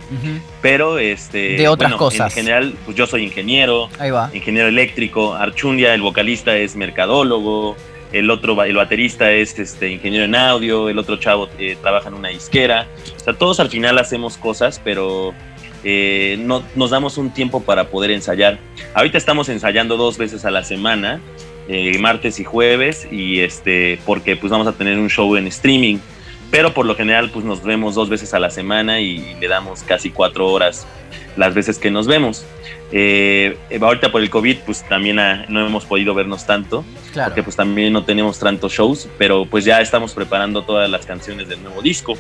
Pero 0.61 0.99
este... 0.99 1.57
De 1.57 1.67
otras 1.67 1.95
cosas. 1.95 2.37
En 2.37 2.45
general, 2.45 2.75
pues 2.85 2.95
yo 2.95 3.07
soy 3.07 3.25
ingeniero, 3.25 3.89
Ahí 3.99 4.11
va. 4.11 4.31
ingeniero 4.35 4.69
eléctrico, 4.69 5.33
Archundia, 5.35 5.95
el 5.95 6.03
vocalista 6.03 6.55
es 6.59 6.77
mercadólogo, 6.77 7.75
el 8.13 8.31
otro, 8.31 8.63
el 8.63 8.77
baterista 8.77 9.33
es 9.33 9.59
este, 9.59 9.91
ingeniero 9.91 10.25
en 10.25 10.35
audio, 10.35 10.89
el 10.89 10.99
otro 10.99 11.17
chavo 11.17 11.49
eh, 11.59 11.77
trabaja 11.81 12.09
en 12.09 12.15
una 12.15 12.29
disquera. 12.29 12.87
O 13.17 13.21
sea, 13.21 13.35
todos 13.35 13.61
al 13.61 13.69
final 13.69 13.99
hacemos 13.99 14.37
cosas, 14.37 14.81
pero 14.83 15.35
eh, 15.85 16.37
no, 16.41 16.63
nos 16.75 16.91
damos 16.91 17.19
un 17.19 17.31
tiempo 17.31 17.63
para 17.63 17.89
poder 17.89 18.11
ensayar. 18.11 18.59
Ahorita 18.95 19.19
estamos 19.19 19.49
ensayando 19.49 19.97
dos 19.97 20.19
veces 20.19 20.45
a 20.45 20.51
la 20.51 20.65
semana, 20.65 21.21
eh, 21.69 21.99
martes 21.99 22.41
y 22.41 22.45
jueves, 22.45 23.07
y 23.11 23.41
este, 23.41 23.99
porque 24.07 24.37
pues 24.37 24.51
vamos 24.51 24.67
a 24.67 24.73
tener 24.73 24.99
un 24.99 25.11
show 25.11 25.37
en 25.37 25.47
streaming, 25.47 25.99
pero 26.51 26.73
por 26.73 26.87
lo 26.87 26.95
general 26.95 27.31
pues 27.31 27.45
nos 27.45 27.63
vemos 27.63 27.95
dos 27.95 28.09
veces 28.09 28.35
a 28.35 28.39
la 28.39 28.51
semana 28.51 29.01
y 29.01 29.35
le 29.41 29.49
damos 29.49 29.83
casi 29.83 30.11
cuatro 30.11 30.49
horas 30.49 30.87
las 31.37 31.55
veces 31.55 31.79
que 31.79 31.91
nos 31.91 32.07
vemos. 32.07 32.45
Eh, 32.93 33.57
ahorita 33.81 34.13
por 34.13 34.23
el 34.23 34.31
COVID 34.31 34.59
pues 34.65 34.87
también 34.89 35.17
no 35.17 35.67
hemos 35.67 35.85
podido 35.85 36.15
vernos 36.15 36.47
tanto, 36.47 36.85
porque 37.13 37.43
pues 37.43 37.57
también 37.57 37.93
no 37.93 38.05
tenemos 38.05 38.39
tantos 38.39 38.73
shows, 38.73 39.09
pero 39.19 39.45
pues 39.47 39.65
ya 39.65 39.81
estamos 39.81 40.15
preparando 40.15 40.63
todas 40.63 40.89
las 40.89 41.05
canciones 41.05 41.49
del 41.49 41.63
nuevo 41.63 41.83
disco. 41.83 42.17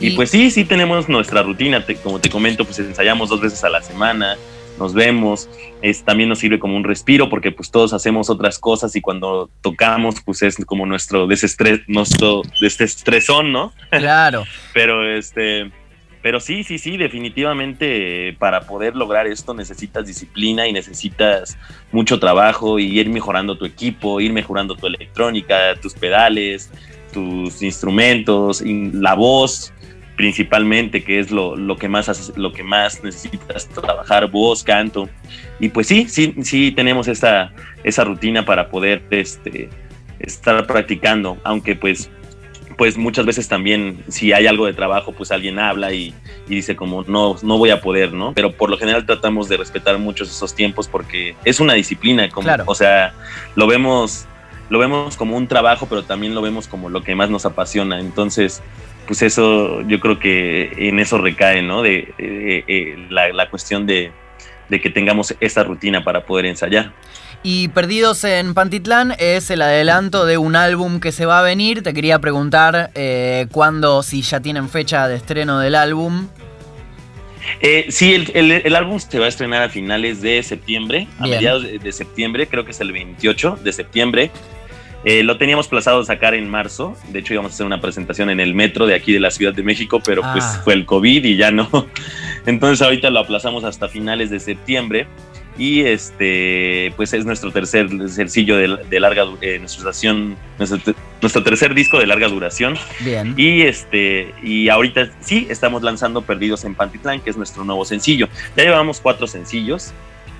Y, 0.00 0.10
pues 0.10 0.30
sí, 0.30 0.50
sí 0.50 0.64
tenemos 0.64 1.08
nuestra 1.08 1.42
rutina, 1.42 1.84
como 2.02 2.20
te 2.20 2.28
comento, 2.28 2.64
pues 2.64 2.78
ensayamos 2.78 3.28
dos 3.28 3.40
veces 3.40 3.62
a 3.64 3.68
la 3.68 3.80
semana, 3.80 4.36
nos 4.78 4.92
vemos, 4.92 5.48
es, 5.82 6.04
también 6.04 6.28
nos 6.28 6.40
sirve 6.40 6.58
como 6.58 6.76
un 6.76 6.84
respiro 6.84 7.28
porque 7.28 7.52
pues 7.52 7.70
todos 7.70 7.92
hacemos 7.92 8.28
otras 8.28 8.58
cosas 8.58 8.94
y 8.96 9.00
cuando 9.00 9.48
tocamos 9.60 10.16
pues 10.24 10.42
es 10.42 10.56
como 10.66 10.84
nuestro 10.84 11.26
desestrés, 11.26 11.80
nuestro 11.86 12.42
desestresón, 12.60 13.52
¿no? 13.52 13.72
Claro. 13.90 14.44
Pero 14.74 15.08
este, 15.08 15.70
pero 16.24 16.40
sí, 16.40 16.64
sí, 16.64 16.78
sí, 16.78 16.96
definitivamente 16.96 18.34
para 18.38 18.62
poder 18.62 18.96
lograr 18.96 19.26
esto 19.26 19.52
necesitas 19.52 20.06
disciplina 20.06 20.66
y 20.66 20.72
necesitas 20.72 21.58
mucho 21.92 22.18
trabajo 22.18 22.78
y 22.78 22.98
ir 22.98 23.10
mejorando 23.10 23.58
tu 23.58 23.66
equipo, 23.66 24.22
ir 24.22 24.32
mejorando 24.32 24.74
tu 24.74 24.86
electrónica, 24.86 25.74
tus 25.82 25.92
pedales, 25.92 26.70
tus 27.12 27.60
instrumentos, 27.60 28.62
la 28.62 29.12
voz, 29.12 29.73
principalmente, 30.16 31.02
que 31.02 31.18
es 31.18 31.30
lo, 31.30 31.56
lo, 31.56 31.76
que 31.76 31.88
más 31.88 32.32
lo 32.36 32.52
que 32.52 32.62
más 32.62 33.02
necesitas 33.02 33.68
trabajar, 33.68 34.30
voz, 34.30 34.62
canto. 34.62 35.08
Y 35.60 35.68
pues 35.68 35.86
sí, 35.86 36.06
sí, 36.08 36.34
sí 36.42 36.72
tenemos 36.72 37.08
esa, 37.08 37.52
esa 37.82 38.04
rutina 38.04 38.44
para 38.44 38.68
poder 38.68 39.02
este, 39.10 39.68
estar 40.18 40.66
practicando, 40.66 41.38
aunque 41.44 41.74
pues 41.74 42.10
pues 42.76 42.96
muchas 42.96 43.24
veces 43.24 43.48
también 43.48 44.02
si 44.08 44.32
hay 44.32 44.46
algo 44.46 44.66
de 44.66 44.72
trabajo, 44.72 45.12
pues 45.12 45.30
alguien 45.30 45.58
habla 45.58 45.92
y, 45.92 46.14
dice 46.48 46.76
como 46.76 47.04
no, 47.04 47.36
no 47.42 47.56
voy 47.56 47.70
a 47.70 47.80
poder, 47.80 48.12
¿no? 48.12 48.32
Pero 48.34 48.52
por 48.52 48.68
lo 48.68 48.76
general 48.76 49.06
tratamos 49.06 49.48
de 49.48 49.56
respetar 49.56 49.98
muchos 49.98 50.28
esos 50.28 50.54
tiempos 50.54 50.88
porque 50.88 51.36
es 51.44 51.60
una 51.60 51.74
disciplina, 51.74 52.28
como, 52.28 52.50
o 52.66 52.74
sea, 52.74 53.14
lo 53.54 53.66
vemos, 53.66 54.26
lo 54.70 54.78
vemos 54.78 55.16
como 55.16 55.36
un 55.36 55.46
trabajo, 55.46 55.86
pero 55.88 56.04
también 56.04 56.34
lo 56.34 56.42
vemos 56.42 56.68
como 56.68 56.88
lo 56.88 57.02
que 57.02 57.14
más 57.14 57.30
nos 57.30 57.46
apasiona. 57.46 58.00
Entonces, 58.00 58.62
pues 59.06 59.22
eso 59.22 59.82
yo 59.82 60.00
creo 60.00 60.18
que 60.18 60.88
en 60.88 60.98
eso 60.98 61.18
recae, 61.18 61.62
¿no? 61.62 61.82
De, 61.82 62.14
eh, 62.18 63.06
la, 63.10 63.50
cuestión 63.50 63.86
de, 63.86 64.12
que 64.70 64.90
tengamos 64.90 65.34
esta 65.40 65.64
rutina 65.64 66.02
para 66.02 66.24
poder 66.24 66.46
ensayar. 66.46 66.92
Y 67.42 67.68
Perdidos 67.68 68.24
en 68.24 68.54
Pantitlán 68.54 69.14
es 69.18 69.50
el 69.50 69.60
adelanto 69.60 70.24
de 70.24 70.38
un 70.38 70.56
álbum 70.56 70.98
que 70.98 71.12
se 71.12 71.26
va 71.26 71.40
a 71.40 71.42
venir. 71.42 71.82
Te 71.82 71.92
quería 71.92 72.18
preguntar 72.18 72.90
eh, 72.94 73.46
cuándo, 73.52 74.02
si 74.02 74.22
ya 74.22 74.40
tienen 74.40 74.70
fecha 74.70 75.06
de 75.08 75.16
estreno 75.16 75.58
del 75.58 75.74
álbum. 75.74 76.28
Eh, 77.60 77.86
sí, 77.88 78.24
el, 78.34 78.74
álbum 78.74 78.98
se 78.98 79.18
va 79.18 79.26
a 79.26 79.28
estrenar 79.28 79.62
a 79.62 79.68
finales 79.68 80.20
de 80.22 80.42
septiembre, 80.42 81.08
a 81.18 81.26
mediados 81.26 81.64
de 81.64 81.92
septiembre, 81.92 82.46
creo 82.46 82.64
que 82.64 82.72
es 82.72 82.80
el 82.80 82.92
28 82.92 83.58
de 83.62 83.72
septiembre. 83.72 84.30
Eh, 85.04 85.22
lo 85.22 85.36
teníamos 85.36 85.68
plazado 85.68 86.00
a 86.00 86.04
sacar 86.04 86.34
en 86.34 86.48
marzo. 86.48 86.96
De 87.10 87.18
hecho, 87.18 87.34
íbamos 87.34 87.52
a 87.52 87.54
hacer 87.54 87.66
una 87.66 87.80
presentación 87.80 88.30
en 88.30 88.40
el 88.40 88.54
metro 88.54 88.86
de 88.86 88.94
aquí 88.94 89.12
de 89.12 89.20
la 89.20 89.30
Ciudad 89.30 89.52
de 89.52 89.62
México, 89.62 90.00
pero 90.02 90.22
pues 90.32 90.44
ah. 90.44 90.60
fue 90.64 90.72
el 90.72 90.86
COVID 90.86 91.24
y 91.24 91.36
ya 91.36 91.50
no. 91.50 91.68
Entonces 92.46 92.80
ahorita 92.80 93.10
lo 93.10 93.20
aplazamos 93.20 93.64
hasta 93.64 93.88
finales 93.88 94.30
de 94.30 94.40
septiembre. 94.40 95.06
Y 95.56 95.82
este, 95.82 96.92
pues 96.96 97.12
es 97.12 97.24
nuestro 97.24 97.52
tercer 97.52 97.88
sencillo 98.08 98.56
de, 98.56 99.00
larga 99.00 99.24
eh, 99.40 99.58
nuestra 99.58 99.80
estación, 99.80 100.36
nuestro, 100.58 101.42
tercer 101.44 101.74
disco 101.74 101.98
de 101.98 102.06
larga 102.06 102.28
duración. 102.28 102.76
Bien. 103.00 103.34
Y 103.36 103.62
este, 103.62 104.34
y 104.42 104.68
ahorita 104.68 105.10
sí 105.20 105.46
estamos 105.48 105.82
lanzando 105.82 106.22
Perdidos 106.22 106.64
en 106.64 106.74
Pantitlán, 106.74 107.20
que 107.20 107.30
es 107.30 107.36
nuestro 107.36 107.64
nuevo 107.64 107.84
sencillo. 107.84 108.28
Ya 108.56 108.64
llevamos 108.64 109.00
cuatro 109.00 109.26
sencillos. 109.26 109.92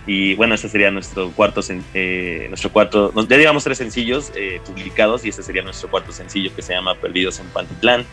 Y 0.07 0.35
bueno, 0.35 0.55
este 0.55 0.69
sería 0.69 0.91
nuestro 0.91 1.31
cuarto, 1.31 1.63
eh, 1.95 2.45
nuestro 2.51 2.71
cuarto, 2.71 3.11
ya 3.27 3.37
llevamos 3.39 3.65
tres 3.65 3.79
sencillos 3.79 4.33
eh, 4.37 4.61
publicados 4.67 5.25
y 5.25 5.31
este 5.31 5.43
sería 5.43 5.63
nuestro 5.63 5.89
cuarto 5.89 6.13
sencillo 6.13 6.55
que 6.55 6.61
se 6.61 6.75
llama 6.75 6.95
Perdidos 6.97 7.41
en 7.41 7.47
Pantitlán, 7.47 8.05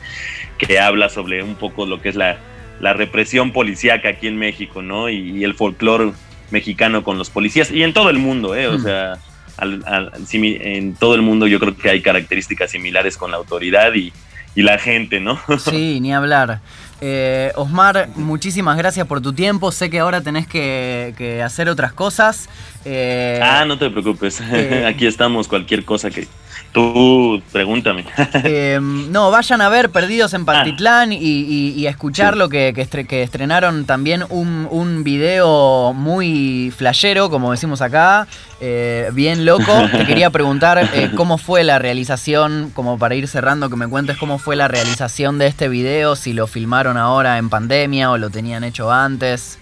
que 0.57 0.79
habla 0.79 1.09
sobre 1.09 1.43
un 1.43 1.55
poco 1.55 1.85
lo 1.85 2.01
que 2.01 2.07
es 2.07 2.15
la, 2.15 2.39
la 2.81 2.93
represión 2.93 3.51
policíaca 3.51 4.09
aquí 4.09 4.27
en 4.27 4.37
México, 4.37 4.81
¿no? 4.81 5.09
Y, 5.09 5.43
el 5.43 5.53
folclore 5.53 6.11
mexicano 6.51 7.03
con 7.03 7.17
los 7.17 7.29
policías 7.29 7.71
y 7.71 7.83
en 7.83 7.93
todo 7.93 8.09
el 8.09 8.17
mundo, 8.17 8.55
¿eh? 8.55 8.67
O 8.67 8.77
mm. 8.77 8.83
sea, 8.83 9.17
en 9.61 10.95
todo 10.95 11.15
el 11.15 11.21
mundo 11.21 11.47
yo 11.47 11.59
creo 11.59 11.75
que 11.75 11.89
hay 11.89 12.01
características 12.01 12.71
similares 12.71 13.17
con 13.17 13.31
la 13.31 13.37
autoridad 13.37 13.93
y, 13.93 14.11
y 14.55 14.61
la 14.63 14.77
gente, 14.77 15.19
¿no? 15.19 15.39
Sí, 15.59 15.99
ni 15.99 16.13
hablar. 16.13 16.61
Eh, 17.03 17.51
Osmar, 17.55 18.09
muchísimas 18.15 18.77
gracias 18.77 19.07
por 19.07 19.21
tu 19.21 19.33
tiempo. 19.33 19.71
Sé 19.71 19.89
que 19.89 19.99
ahora 19.99 20.21
tenés 20.21 20.45
que, 20.45 21.41
hacer 21.43 21.67
otras 21.67 21.93
cosas. 21.93 22.47
Eh, 22.85 23.39
ah, 23.41 23.65
no 23.65 23.77
te 23.77 23.89
preocupes. 23.89 24.41
Eh, 24.53 24.85
Aquí 24.85 25.07
estamos, 25.07 25.47
cualquier 25.47 25.85
cosa 25.85 26.11
que, 26.11 26.27
Tú 26.71 27.41
pregúntame. 27.51 28.05
Em, 28.43 29.11
no, 29.11 29.29
vayan 29.29 29.61
a 29.61 29.69
ver 29.69 29.89
Perdidos 29.89 30.33
en 30.33 30.45
Pantitlán 30.45 31.11
y, 31.11 31.85
a 31.85 31.89
escuchar 31.89 32.37
lo 32.37 32.47
que, 32.47 32.73
que, 32.73 33.23
estrenaron 33.23 33.85
también 33.85 34.23
un, 34.29 34.67
un, 34.69 35.03
video 35.03 35.93
muy 35.93 36.71
flashero, 36.75 37.29
como 37.29 37.51
decimos 37.51 37.81
acá, 37.81 38.27
eh, 38.61 39.09
bien 39.13 39.45
loco. 39.45 39.71
Te 39.91 40.05
quería 40.05 40.29
preguntar 40.29 40.89
eh, 40.93 41.11
cómo 41.15 41.37
fue 41.37 41.63
la 41.63 41.77
realización, 41.77 42.71
como 42.73 42.97
para 42.97 43.15
ir 43.15 43.27
cerrando, 43.27 43.69
que 43.69 43.75
me 43.75 43.87
cuentes 43.87 44.17
cómo 44.17 44.39
fue 44.39 44.55
la 44.55 44.69
realización 44.69 45.37
de 45.37 45.47
este 45.47 45.67
video, 45.67 46.15
si 46.15 46.31
lo 46.31 46.47
filmaron 46.47 46.97
ahora 46.97 47.37
en 47.37 47.49
pandemia 47.49 48.11
o 48.11 48.17
lo 48.17 48.29
tenían 48.29 48.63
hecho 48.63 48.91
antes. 48.91 49.59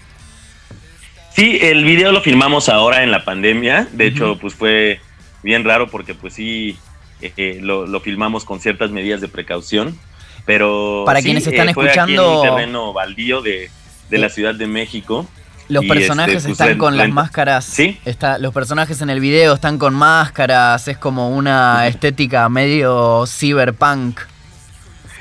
Sí, 1.34 1.58
el 1.60 1.84
video 1.84 2.12
lo 2.12 2.20
filmamos 2.20 2.68
ahora 2.68 3.02
en 3.02 3.10
la 3.10 3.24
pandemia. 3.24 3.88
De 3.92 4.06
hecho, 4.06 4.36
pues 4.40 4.54
fue 4.54 5.00
bien 5.42 5.64
raro 5.64 5.88
porque 5.88 6.14
pues 6.14 6.34
sí 6.34 6.76
eh, 7.20 7.58
lo, 7.60 8.00
filmamos 8.00 8.44
con 8.44 8.60
ciertas 8.60 8.90
medidas 8.90 9.20
de 9.20 9.28
precaución, 9.28 9.98
pero... 10.46 11.04
Para 11.06 11.22
quienes 11.22 11.46
están 11.46 11.68
eh, 11.68 11.70
escuchando... 11.70 12.22
en 12.22 12.38
un 12.38 12.42
terreno 12.42 12.92
baldío 12.92 13.42
de, 13.42 13.70
la 14.10 14.28
Ciudad 14.28 14.54
de 14.54 14.66
México. 14.66 15.26
Los 15.68 15.84
personajes 15.84 16.36
este, 16.36 16.48
pues, 16.48 16.60
están 16.60 16.78
con 16.78 16.96
las 16.96 17.08
máscaras. 17.10 17.64
Sí. 17.64 17.98
Está, 18.04 18.38
los 18.38 18.52
personajes 18.52 19.00
en 19.02 19.10
el 19.10 19.20
video 19.20 19.54
están 19.54 19.78
con 19.78 19.94
máscaras. 19.94 20.88
Es 20.88 20.98
como 20.98 21.30
una 21.30 21.86
estética 21.86 22.48
medio 22.48 23.24
cyberpunk. 23.26 24.18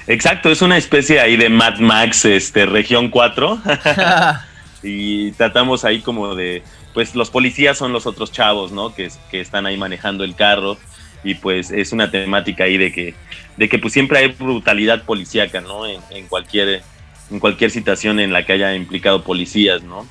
Exacto, 0.08 0.50
es 0.50 0.64
una 0.64 0.76
especie 0.76 1.20
ahí 1.20 1.38
de 1.38 1.50
Mad 1.50 1.78
Max, 1.78 2.26
este, 2.26 2.66
región 2.66 3.10
4. 3.10 3.62
y 4.84 5.32
tratamos 5.34 5.86
ahí 5.86 6.02
como 6.02 6.34
de. 6.34 6.64
Pues 6.96 7.14
los 7.14 7.30
policías 7.30 7.78
son 7.78 7.94
los 7.94 8.08
otros 8.08 8.32
chavos, 8.32 8.72
¿no? 8.72 8.96
Que, 8.96 9.12
que 9.30 9.42
están 9.42 9.68
ahí 9.68 9.78
manejando 9.78 10.24
el 10.24 10.34
carro 10.34 10.80
y 11.24 11.36
pues 11.36 11.72
es 11.72 11.92
una 11.92 12.10
temática 12.12 12.64
ahí 12.64 12.78
de 12.78 12.92
que, 12.92 13.14
de 13.58 13.70
que 13.70 13.80
pues 13.80 13.94
siempre 13.94 14.20
hay 14.20 14.28
brutalidad 14.28 15.04
policíaca, 15.04 15.62
¿no? 15.62 15.86
En, 15.86 16.28
cualquier, 16.28 16.82
en 17.32 17.40
cualquier 17.40 17.72
situación 17.72 18.20
en 18.20 18.32
la 18.32 18.46
que 18.46 18.54
haya 18.54 18.76
implicado 18.76 19.24
policías, 19.24 19.84
¿no? 19.84 20.08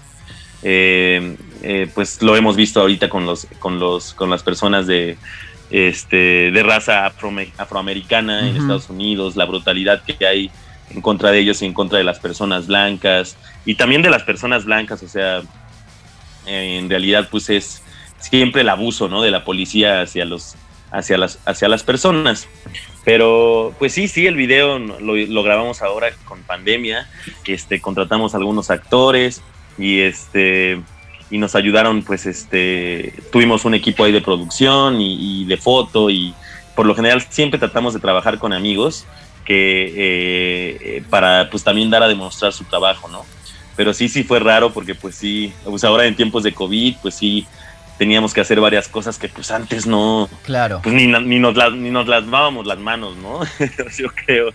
Eh, 0.63 1.37
eh, 1.63 1.89
pues 1.95 2.21
lo 2.21 2.37
hemos 2.37 2.57
visto 2.57 2.81
ahorita 2.81 3.09
con 3.09 3.25
los, 3.27 3.47
con 3.59 3.79
los, 3.79 4.13
con 4.15 4.29
las 4.29 4.43
personas 4.43 4.87
de, 4.87 5.17
este, 5.71 6.51
de 6.51 6.63
raza 6.63 7.07
afroamericana 7.07 8.49
en 8.49 8.57
Estados 8.57 8.91
Unidos, 8.91 9.37
la 9.37 9.45
brutalidad 9.45 10.03
que 10.03 10.27
hay 10.27 10.51
en 10.91 11.01
contra 11.01 11.31
de 11.31 11.41
ellos 11.41 11.63
y 11.63 11.67
en 11.67 11.75
contra 11.75 11.99
de 11.99 12.05
las 12.05 12.19
personas 12.19 12.67
blancas 12.67 13.37
y 13.65 13.75
también 13.75 14.03
de 14.03 14.11
las 14.11 14.23
personas 14.23 14.65
blancas, 14.65 15.03
o 15.03 15.09
sea, 15.09 15.43
en 16.47 16.89
realidad 16.89 17.29
pues 17.31 17.51
es 17.51 17.83
siempre 18.19 18.63
el 18.63 18.69
abuso, 18.69 19.09
¿no? 19.09 19.23
De 19.23 19.31
la 19.31 19.45
policía 19.45 20.01
hacia 20.01 20.25
los 20.25 20.57
hacia 20.91 21.19
las, 21.19 21.39
hacia 21.45 21.69
las 21.69 21.83
personas. 21.83 22.49
Pero 23.05 23.75
pues 23.79 23.93
sí, 23.93 24.09
sí, 24.09 24.27
el 24.27 24.37
video 24.37 24.79
lo, 24.79 25.43
grabamos 25.43 25.83
ahora 25.83 26.09
con 26.25 26.43
pandemia, 26.43 27.09
este, 27.47 27.81
contratamos 27.81 28.35
algunos 28.35 28.71
actores 28.71 29.43
y 29.79 30.01
este 30.01 30.81
y 31.31 31.39
nos 31.39 31.55
ayudaron, 31.55 32.03
pues 32.03 32.25
este, 32.27 33.13
tuvimos 33.31 33.65
un 33.67 33.75
equipo 33.75 34.05
ahí 34.05 34.13
de 34.13 34.23
producción 34.23 35.01
y, 35.01 35.45
de 35.45 35.57
foto 35.59 36.09
y 36.09 36.35
por 36.75 36.87
lo 36.87 36.95
general 36.95 37.23
siempre 37.29 37.59
tratamos 37.59 37.93
de 37.93 38.01
trabajar 38.01 38.39
con 38.39 38.53
amigos 38.53 39.07
que 39.45 39.93
eh, 39.97 41.03
para 41.11 41.49
pues 41.51 41.65
también 41.65 41.91
dar 41.91 42.03
a 42.03 42.09
demostrar 42.09 42.53
su 42.53 42.65
trabajo, 42.65 43.09
¿no? 43.09 43.25
Pero 43.77 43.95
sí, 43.95 44.09
sí 44.09 44.25
fue 44.25 44.41
raro 44.41 44.73
porque 44.73 44.95
pues 44.95 45.15
sí, 45.15 45.53
pues 45.65 45.85
ahora 45.85 46.07
en 46.07 46.17
tiempos 46.17 46.43
de 46.43 46.53
COVID, 46.53 46.97
pues 47.01 47.15
sí, 47.15 47.47
teníamos 47.99 48.33
que 48.33 48.41
hacer 48.41 48.61
varias 48.61 48.89
cosas 48.89 49.19
que 49.19 49.29
pues 49.29 49.51
antes 49.51 49.87
no. 49.87 50.31
Claro. 50.45 50.81
Pues 50.83 50.95
ni, 50.95 51.07
ni, 51.07 51.39
nos, 51.39 51.57
las, 51.57 51.73
ni 51.73 51.91
nos 51.91 52.07
lavábamos 52.07 52.67
las 52.67 52.79
manos, 52.79 53.17
¿no? 53.17 53.41
yo 53.99 54.09
creo. 54.25 54.51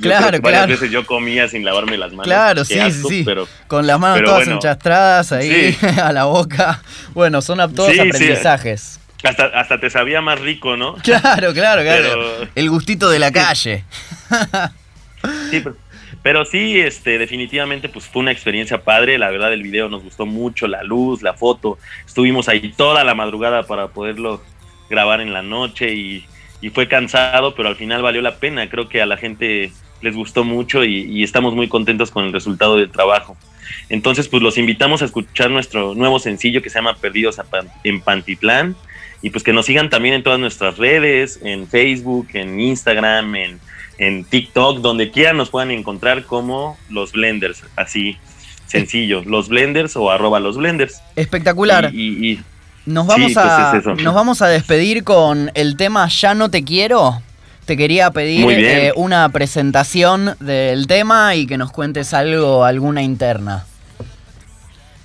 claro, 0.00 0.38
varias 0.40 0.66
veces 0.66 0.90
yo 0.90 1.06
comía 1.06 1.48
sin 1.48 1.64
lavarme 1.64 1.96
las 1.96 2.10
manos. 2.10 2.26
Claro, 2.26 2.64
sí, 2.64 2.78
sí. 2.90 3.22
Pero, 3.24 3.48
Con 3.68 3.86
las 3.86 3.98
manos 3.98 4.24
todas 4.24 4.48
enchastradas 4.48 5.32
ahí 5.32 5.76
a 6.02 6.12
la 6.12 6.24
boca. 6.24 6.82
Bueno, 7.14 7.40
son 7.40 7.58
todos 7.74 7.90
aprendizajes. 7.98 8.98
Hasta, 9.22 9.44
hasta 9.46 9.78
te 9.78 9.88
sabía 9.88 10.20
más 10.20 10.40
rico, 10.40 10.76
¿no? 10.76 10.96
Claro, 10.96 11.54
claro, 11.54 11.82
claro. 11.82 12.48
El 12.56 12.68
gustito 12.70 13.08
de 13.08 13.20
la 13.20 13.30
calle. 13.30 13.84
sí, 15.50 15.60
pero, 15.60 15.76
pero 16.22 16.44
sí, 16.44 16.80
este, 16.80 17.18
definitivamente, 17.18 17.88
pues 17.88 18.06
fue 18.06 18.20
una 18.20 18.30
experiencia 18.30 18.82
padre. 18.82 19.18
La 19.18 19.30
verdad, 19.30 19.52
el 19.52 19.62
video 19.62 19.88
nos 19.88 20.04
gustó 20.04 20.24
mucho, 20.24 20.68
la 20.68 20.84
luz, 20.84 21.22
la 21.22 21.34
foto. 21.34 21.78
Estuvimos 22.06 22.48
ahí 22.48 22.72
toda 22.76 23.02
la 23.02 23.14
madrugada 23.14 23.64
para 23.64 23.88
poderlo 23.88 24.40
grabar 24.88 25.20
en 25.20 25.32
la 25.32 25.42
noche 25.42 25.92
y, 25.94 26.24
fue 26.72 26.86
cansado, 26.86 27.56
pero 27.56 27.68
al 27.68 27.74
final 27.74 28.02
valió 28.02 28.22
la 28.22 28.36
pena. 28.36 28.70
Creo 28.70 28.88
que 28.88 29.02
a 29.02 29.06
la 29.06 29.16
gente 29.16 29.72
les 30.00 30.14
gustó 30.14 30.44
mucho 30.44 30.84
y, 30.84 31.24
estamos 31.24 31.54
muy 31.54 31.66
contentos 31.66 32.12
con 32.12 32.24
el 32.24 32.32
resultado 32.32 32.76
del 32.76 32.90
trabajo. 32.90 33.36
Entonces, 33.88 34.28
pues 34.28 34.44
los 34.44 34.58
invitamos 34.58 35.02
a 35.02 35.06
escuchar 35.06 35.50
nuestro 35.50 35.94
nuevo 35.94 36.20
sencillo 36.20 36.62
que 36.62 36.70
se 36.70 36.76
llama 36.78 36.96
Perdidos 36.96 37.40
en 37.82 38.00
Pantitlán 38.00 38.76
y 39.22 39.30
pues 39.30 39.42
que 39.42 39.52
nos 39.52 39.66
sigan 39.66 39.88
también 39.88 40.14
en 40.14 40.22
todas 40.22 40.38
nuestras 40.38 40.78
redes, 40.78 41.40
en 41.42 41.66
Facebook, 41.66 42.28
en 42.34 42.60
Instagram, 42.60 43.34
en, 43.34 43.60
en 44.02 44.24
TikTok, 44.24 44.80
donde 44.80 45.10
quieran 45.10 45.36
nos 45.36 45.50
puedan 45.50 45.70
encontrar 45.70 46.24
como 46.24 46.76
los 46.90 47.12
Blenders, 47.12 47.62
así 47.76 48.16
sencillo, 48.66 49.22
los 49.24 49.48
Blenders 49.48 49.96
o 49.96 50.10
arroba 50.10 50.40
los 50.40 50.56
Blenders. 50.56 51.00
Espectacular. 51.14 51.94
Y, 51.94 52.40
nos, 52.84 53.06
vamos 53.06 53.36
a, 53.36 53.80
pues 53.80 54.02
nos 54.02 54.14
vamos 54.14 54.42
a 54.42 54.48
despedir 54.48 55.04
con 55.04 55.52
el 55.54 55.76
tema 55.76 56.08
Ya 56.08 56.34
no 56.34 56.50
te 56.50 56.64
quiero. 56.64 57.22
Te 57.64 57.76
quería 57.76 58.10
pedir 58.10 58.44
eh, 58.50 58.92
una 58.96 59.28
presentación 59.28 60.34
del 60.40 60.88
tema 60.88 61.36
y 61.36 61.46
que 61.46 61.56
nos 61.56 61.70
cuentes 61.70 62.12
algo, 62.12 62.64
alguna 62.64 63.02
interna. 63.02 63.66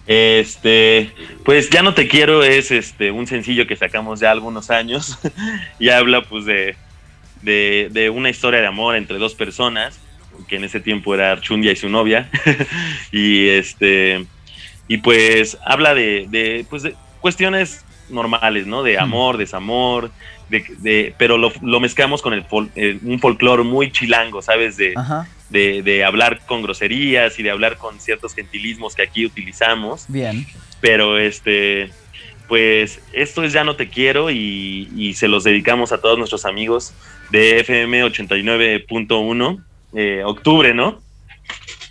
Este, 0.08 1.12
pues 1.46 1.70
ya 1.70 1.84
no 1.84 1.94
te 1.94 2.08
quiero 2.08 2.42
es 2.42 2.72
este 2.72 3.12
un 3.12 3.28
sencillo 3.28 3.68
que 3.68 3.76
sacamos 3.76 4.22
ya 4.22 4.32
algunos 4.32 4.72
años 4.72 5.20
y 5.80 5.90
habla 5.90 6.22
pues 6.22 6.46
de, 6.46 6.78
de, 7.42 8.12
una 8.14 8.30
historia 8.30 8.62
de 8.62 8.68
amor 8.68 8.96
entre 8.96 9.18
dos 9.18 9.36
personas, 9.36 10.00
que 10.48 10.58
en 10.58 10.64
ese 10.64 10.80
tiempo 10.80 11.14
era 11.16 11.32
Archundia 11.32 11.72
y 11.72 11.76
su 11.76 11.90
novia 11.90 12.30
y 13.12 13.48
este 13.48 14.26
y 14.88 14.98
pues 14.98 15.58
habla 15.66 15.96
de, 15.96 16.28
de 16.30 16.66
pues 16.70 16.84
de 16.84 16.96
cuestiones 17.20 17.84
normales, 18.10 18.68
¿no? 18.68 18.84
De 18.84 18.98
amor, 18.98 19.38
desamor, 19.38 20.12
de, 20.50 21.14
pero 21.18 21.38
lo, 21.38 21.80
mezclamos 21.80 22.22
con 22.22 22.34
el 22.34 22.46
eh, 22.76 23.00
un 23.04 23.20
folclore 23.20 23.64
muy 23.64 23.92
chilango, 23.92 24.42
¿sabes? 24.42 24.78
De, 24.78 24.94
de, 25.50 26.06
hablar 26.06 26.42
con 26.46 26.62
groserías 26.62 27.38
y 27.40 27.44
de 27.44 27.52
hablar 27.52 27.78
con 27.78 28.00
ciertos 28.00 28.34
gentilismos 28.34 28.96
que 28.96 29.02
aquí 29.02 29.26
utilizamos. 29.26 30.06
Bien. 30.08 30.46
Pero 30.80 31.18
este, 31.18 31.90
pues 32.48 33.02
esto 33.14 33.44
es 33.44 33.54
Ya 33.54 33.64
no 33.64 33.76
te 33.76 33.90
quiero 33.90 34.30
y, 34.32 35.14
se 35.16 35.28
los 35.28 35.44
dedicamos 35.44 35.92
a 35.92 36.00
todos 36.00 36.18
nuestros 36.18 36.46
amigos 36.46 36.94
de 37.32 37.60
FM 37.60 38.04
89.1, 38.06 39.64
eh, 39.94 40.24
octubre, 40.26 40.74
¿no? 40.74 41.02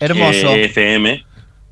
Hermoso. 0.00 0.54
Eh, 0.54 0.64
FM. 0.64 1.24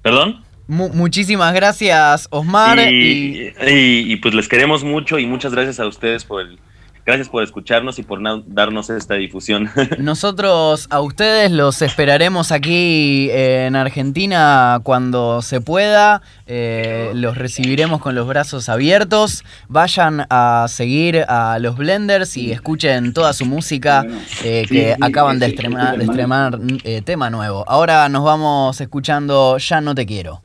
¿Perdón? 0.03 0.44
muchísimas 0.66 1.53
gracias, 1.53 2.27
Osmar. 2.31 2.79
y, 2.90 4.16
pues 4.16 4.35
les 4.35 4.49
queremos 4.49 4.83
mucho 4.83 5.18
y 5.18 5.27
muchas 5.27 5.53
gracias 5.53 5.81
a 5.81 5.87
ustedes 5.87 6.25
por 6.25 6.42
el, 6.42 6.59
Gracias 7.07 7.29
por 7.29 7.43
escucharnos 7.43 7.99
y 7.99 8.03
por 8.03 8.21
darnos 8.47 8.88
esta 8.88 9.14
difusión. 9.14 9.71
Nosotros 9.99 10.87
a 10.90 11.01
ustedes 11.01 11.51
los 11.51 11.83
esperaremos 11.83 12.51
aquí 12.51 13.29
en 13.31 13.77
Argentina 13.77 14.81
cuando 14.83 15.43
se 15.43 15.61
pueda. 15.61 16.23
Eh, 16.47 17.12
los 17.14 17.37
recibiremos 17.37 18.01
con 18.01 18.14
los 18.14 18.27
brazos 18.27 18.69
abiertos. 18.69 19.45
Vayan 19.69 20.27
a 20.31 20.67
seguir 20.69 21.25
a 21.29 21.59
los 21.59 21.77
Blenders 21.77 22.37
y 22.37 22.53
escuchen 22.53 23.12
toda 23.12 23.33
su 23.33 23.45
música 23.45 24.07
eh, 24.43 24.64
que 24.69 24.97
acaban 25.01 25.38
de 25.38 25.47
estrenar, 25.47 25.99
de 25.99 26.05
estrenar 26.05 26.59
eh, 26.85 27.03
tema 27.03 27.29
nuevo. 27.29 27.64
Ahora 27.69 28.09
nos 28.09 28.25
vamos 28.25 28.81
escuchando 28.81 29.59
Ya 29.59 29.81
no 29.81 29.95
te 29.95 30.07
quiero. 30.07 30.45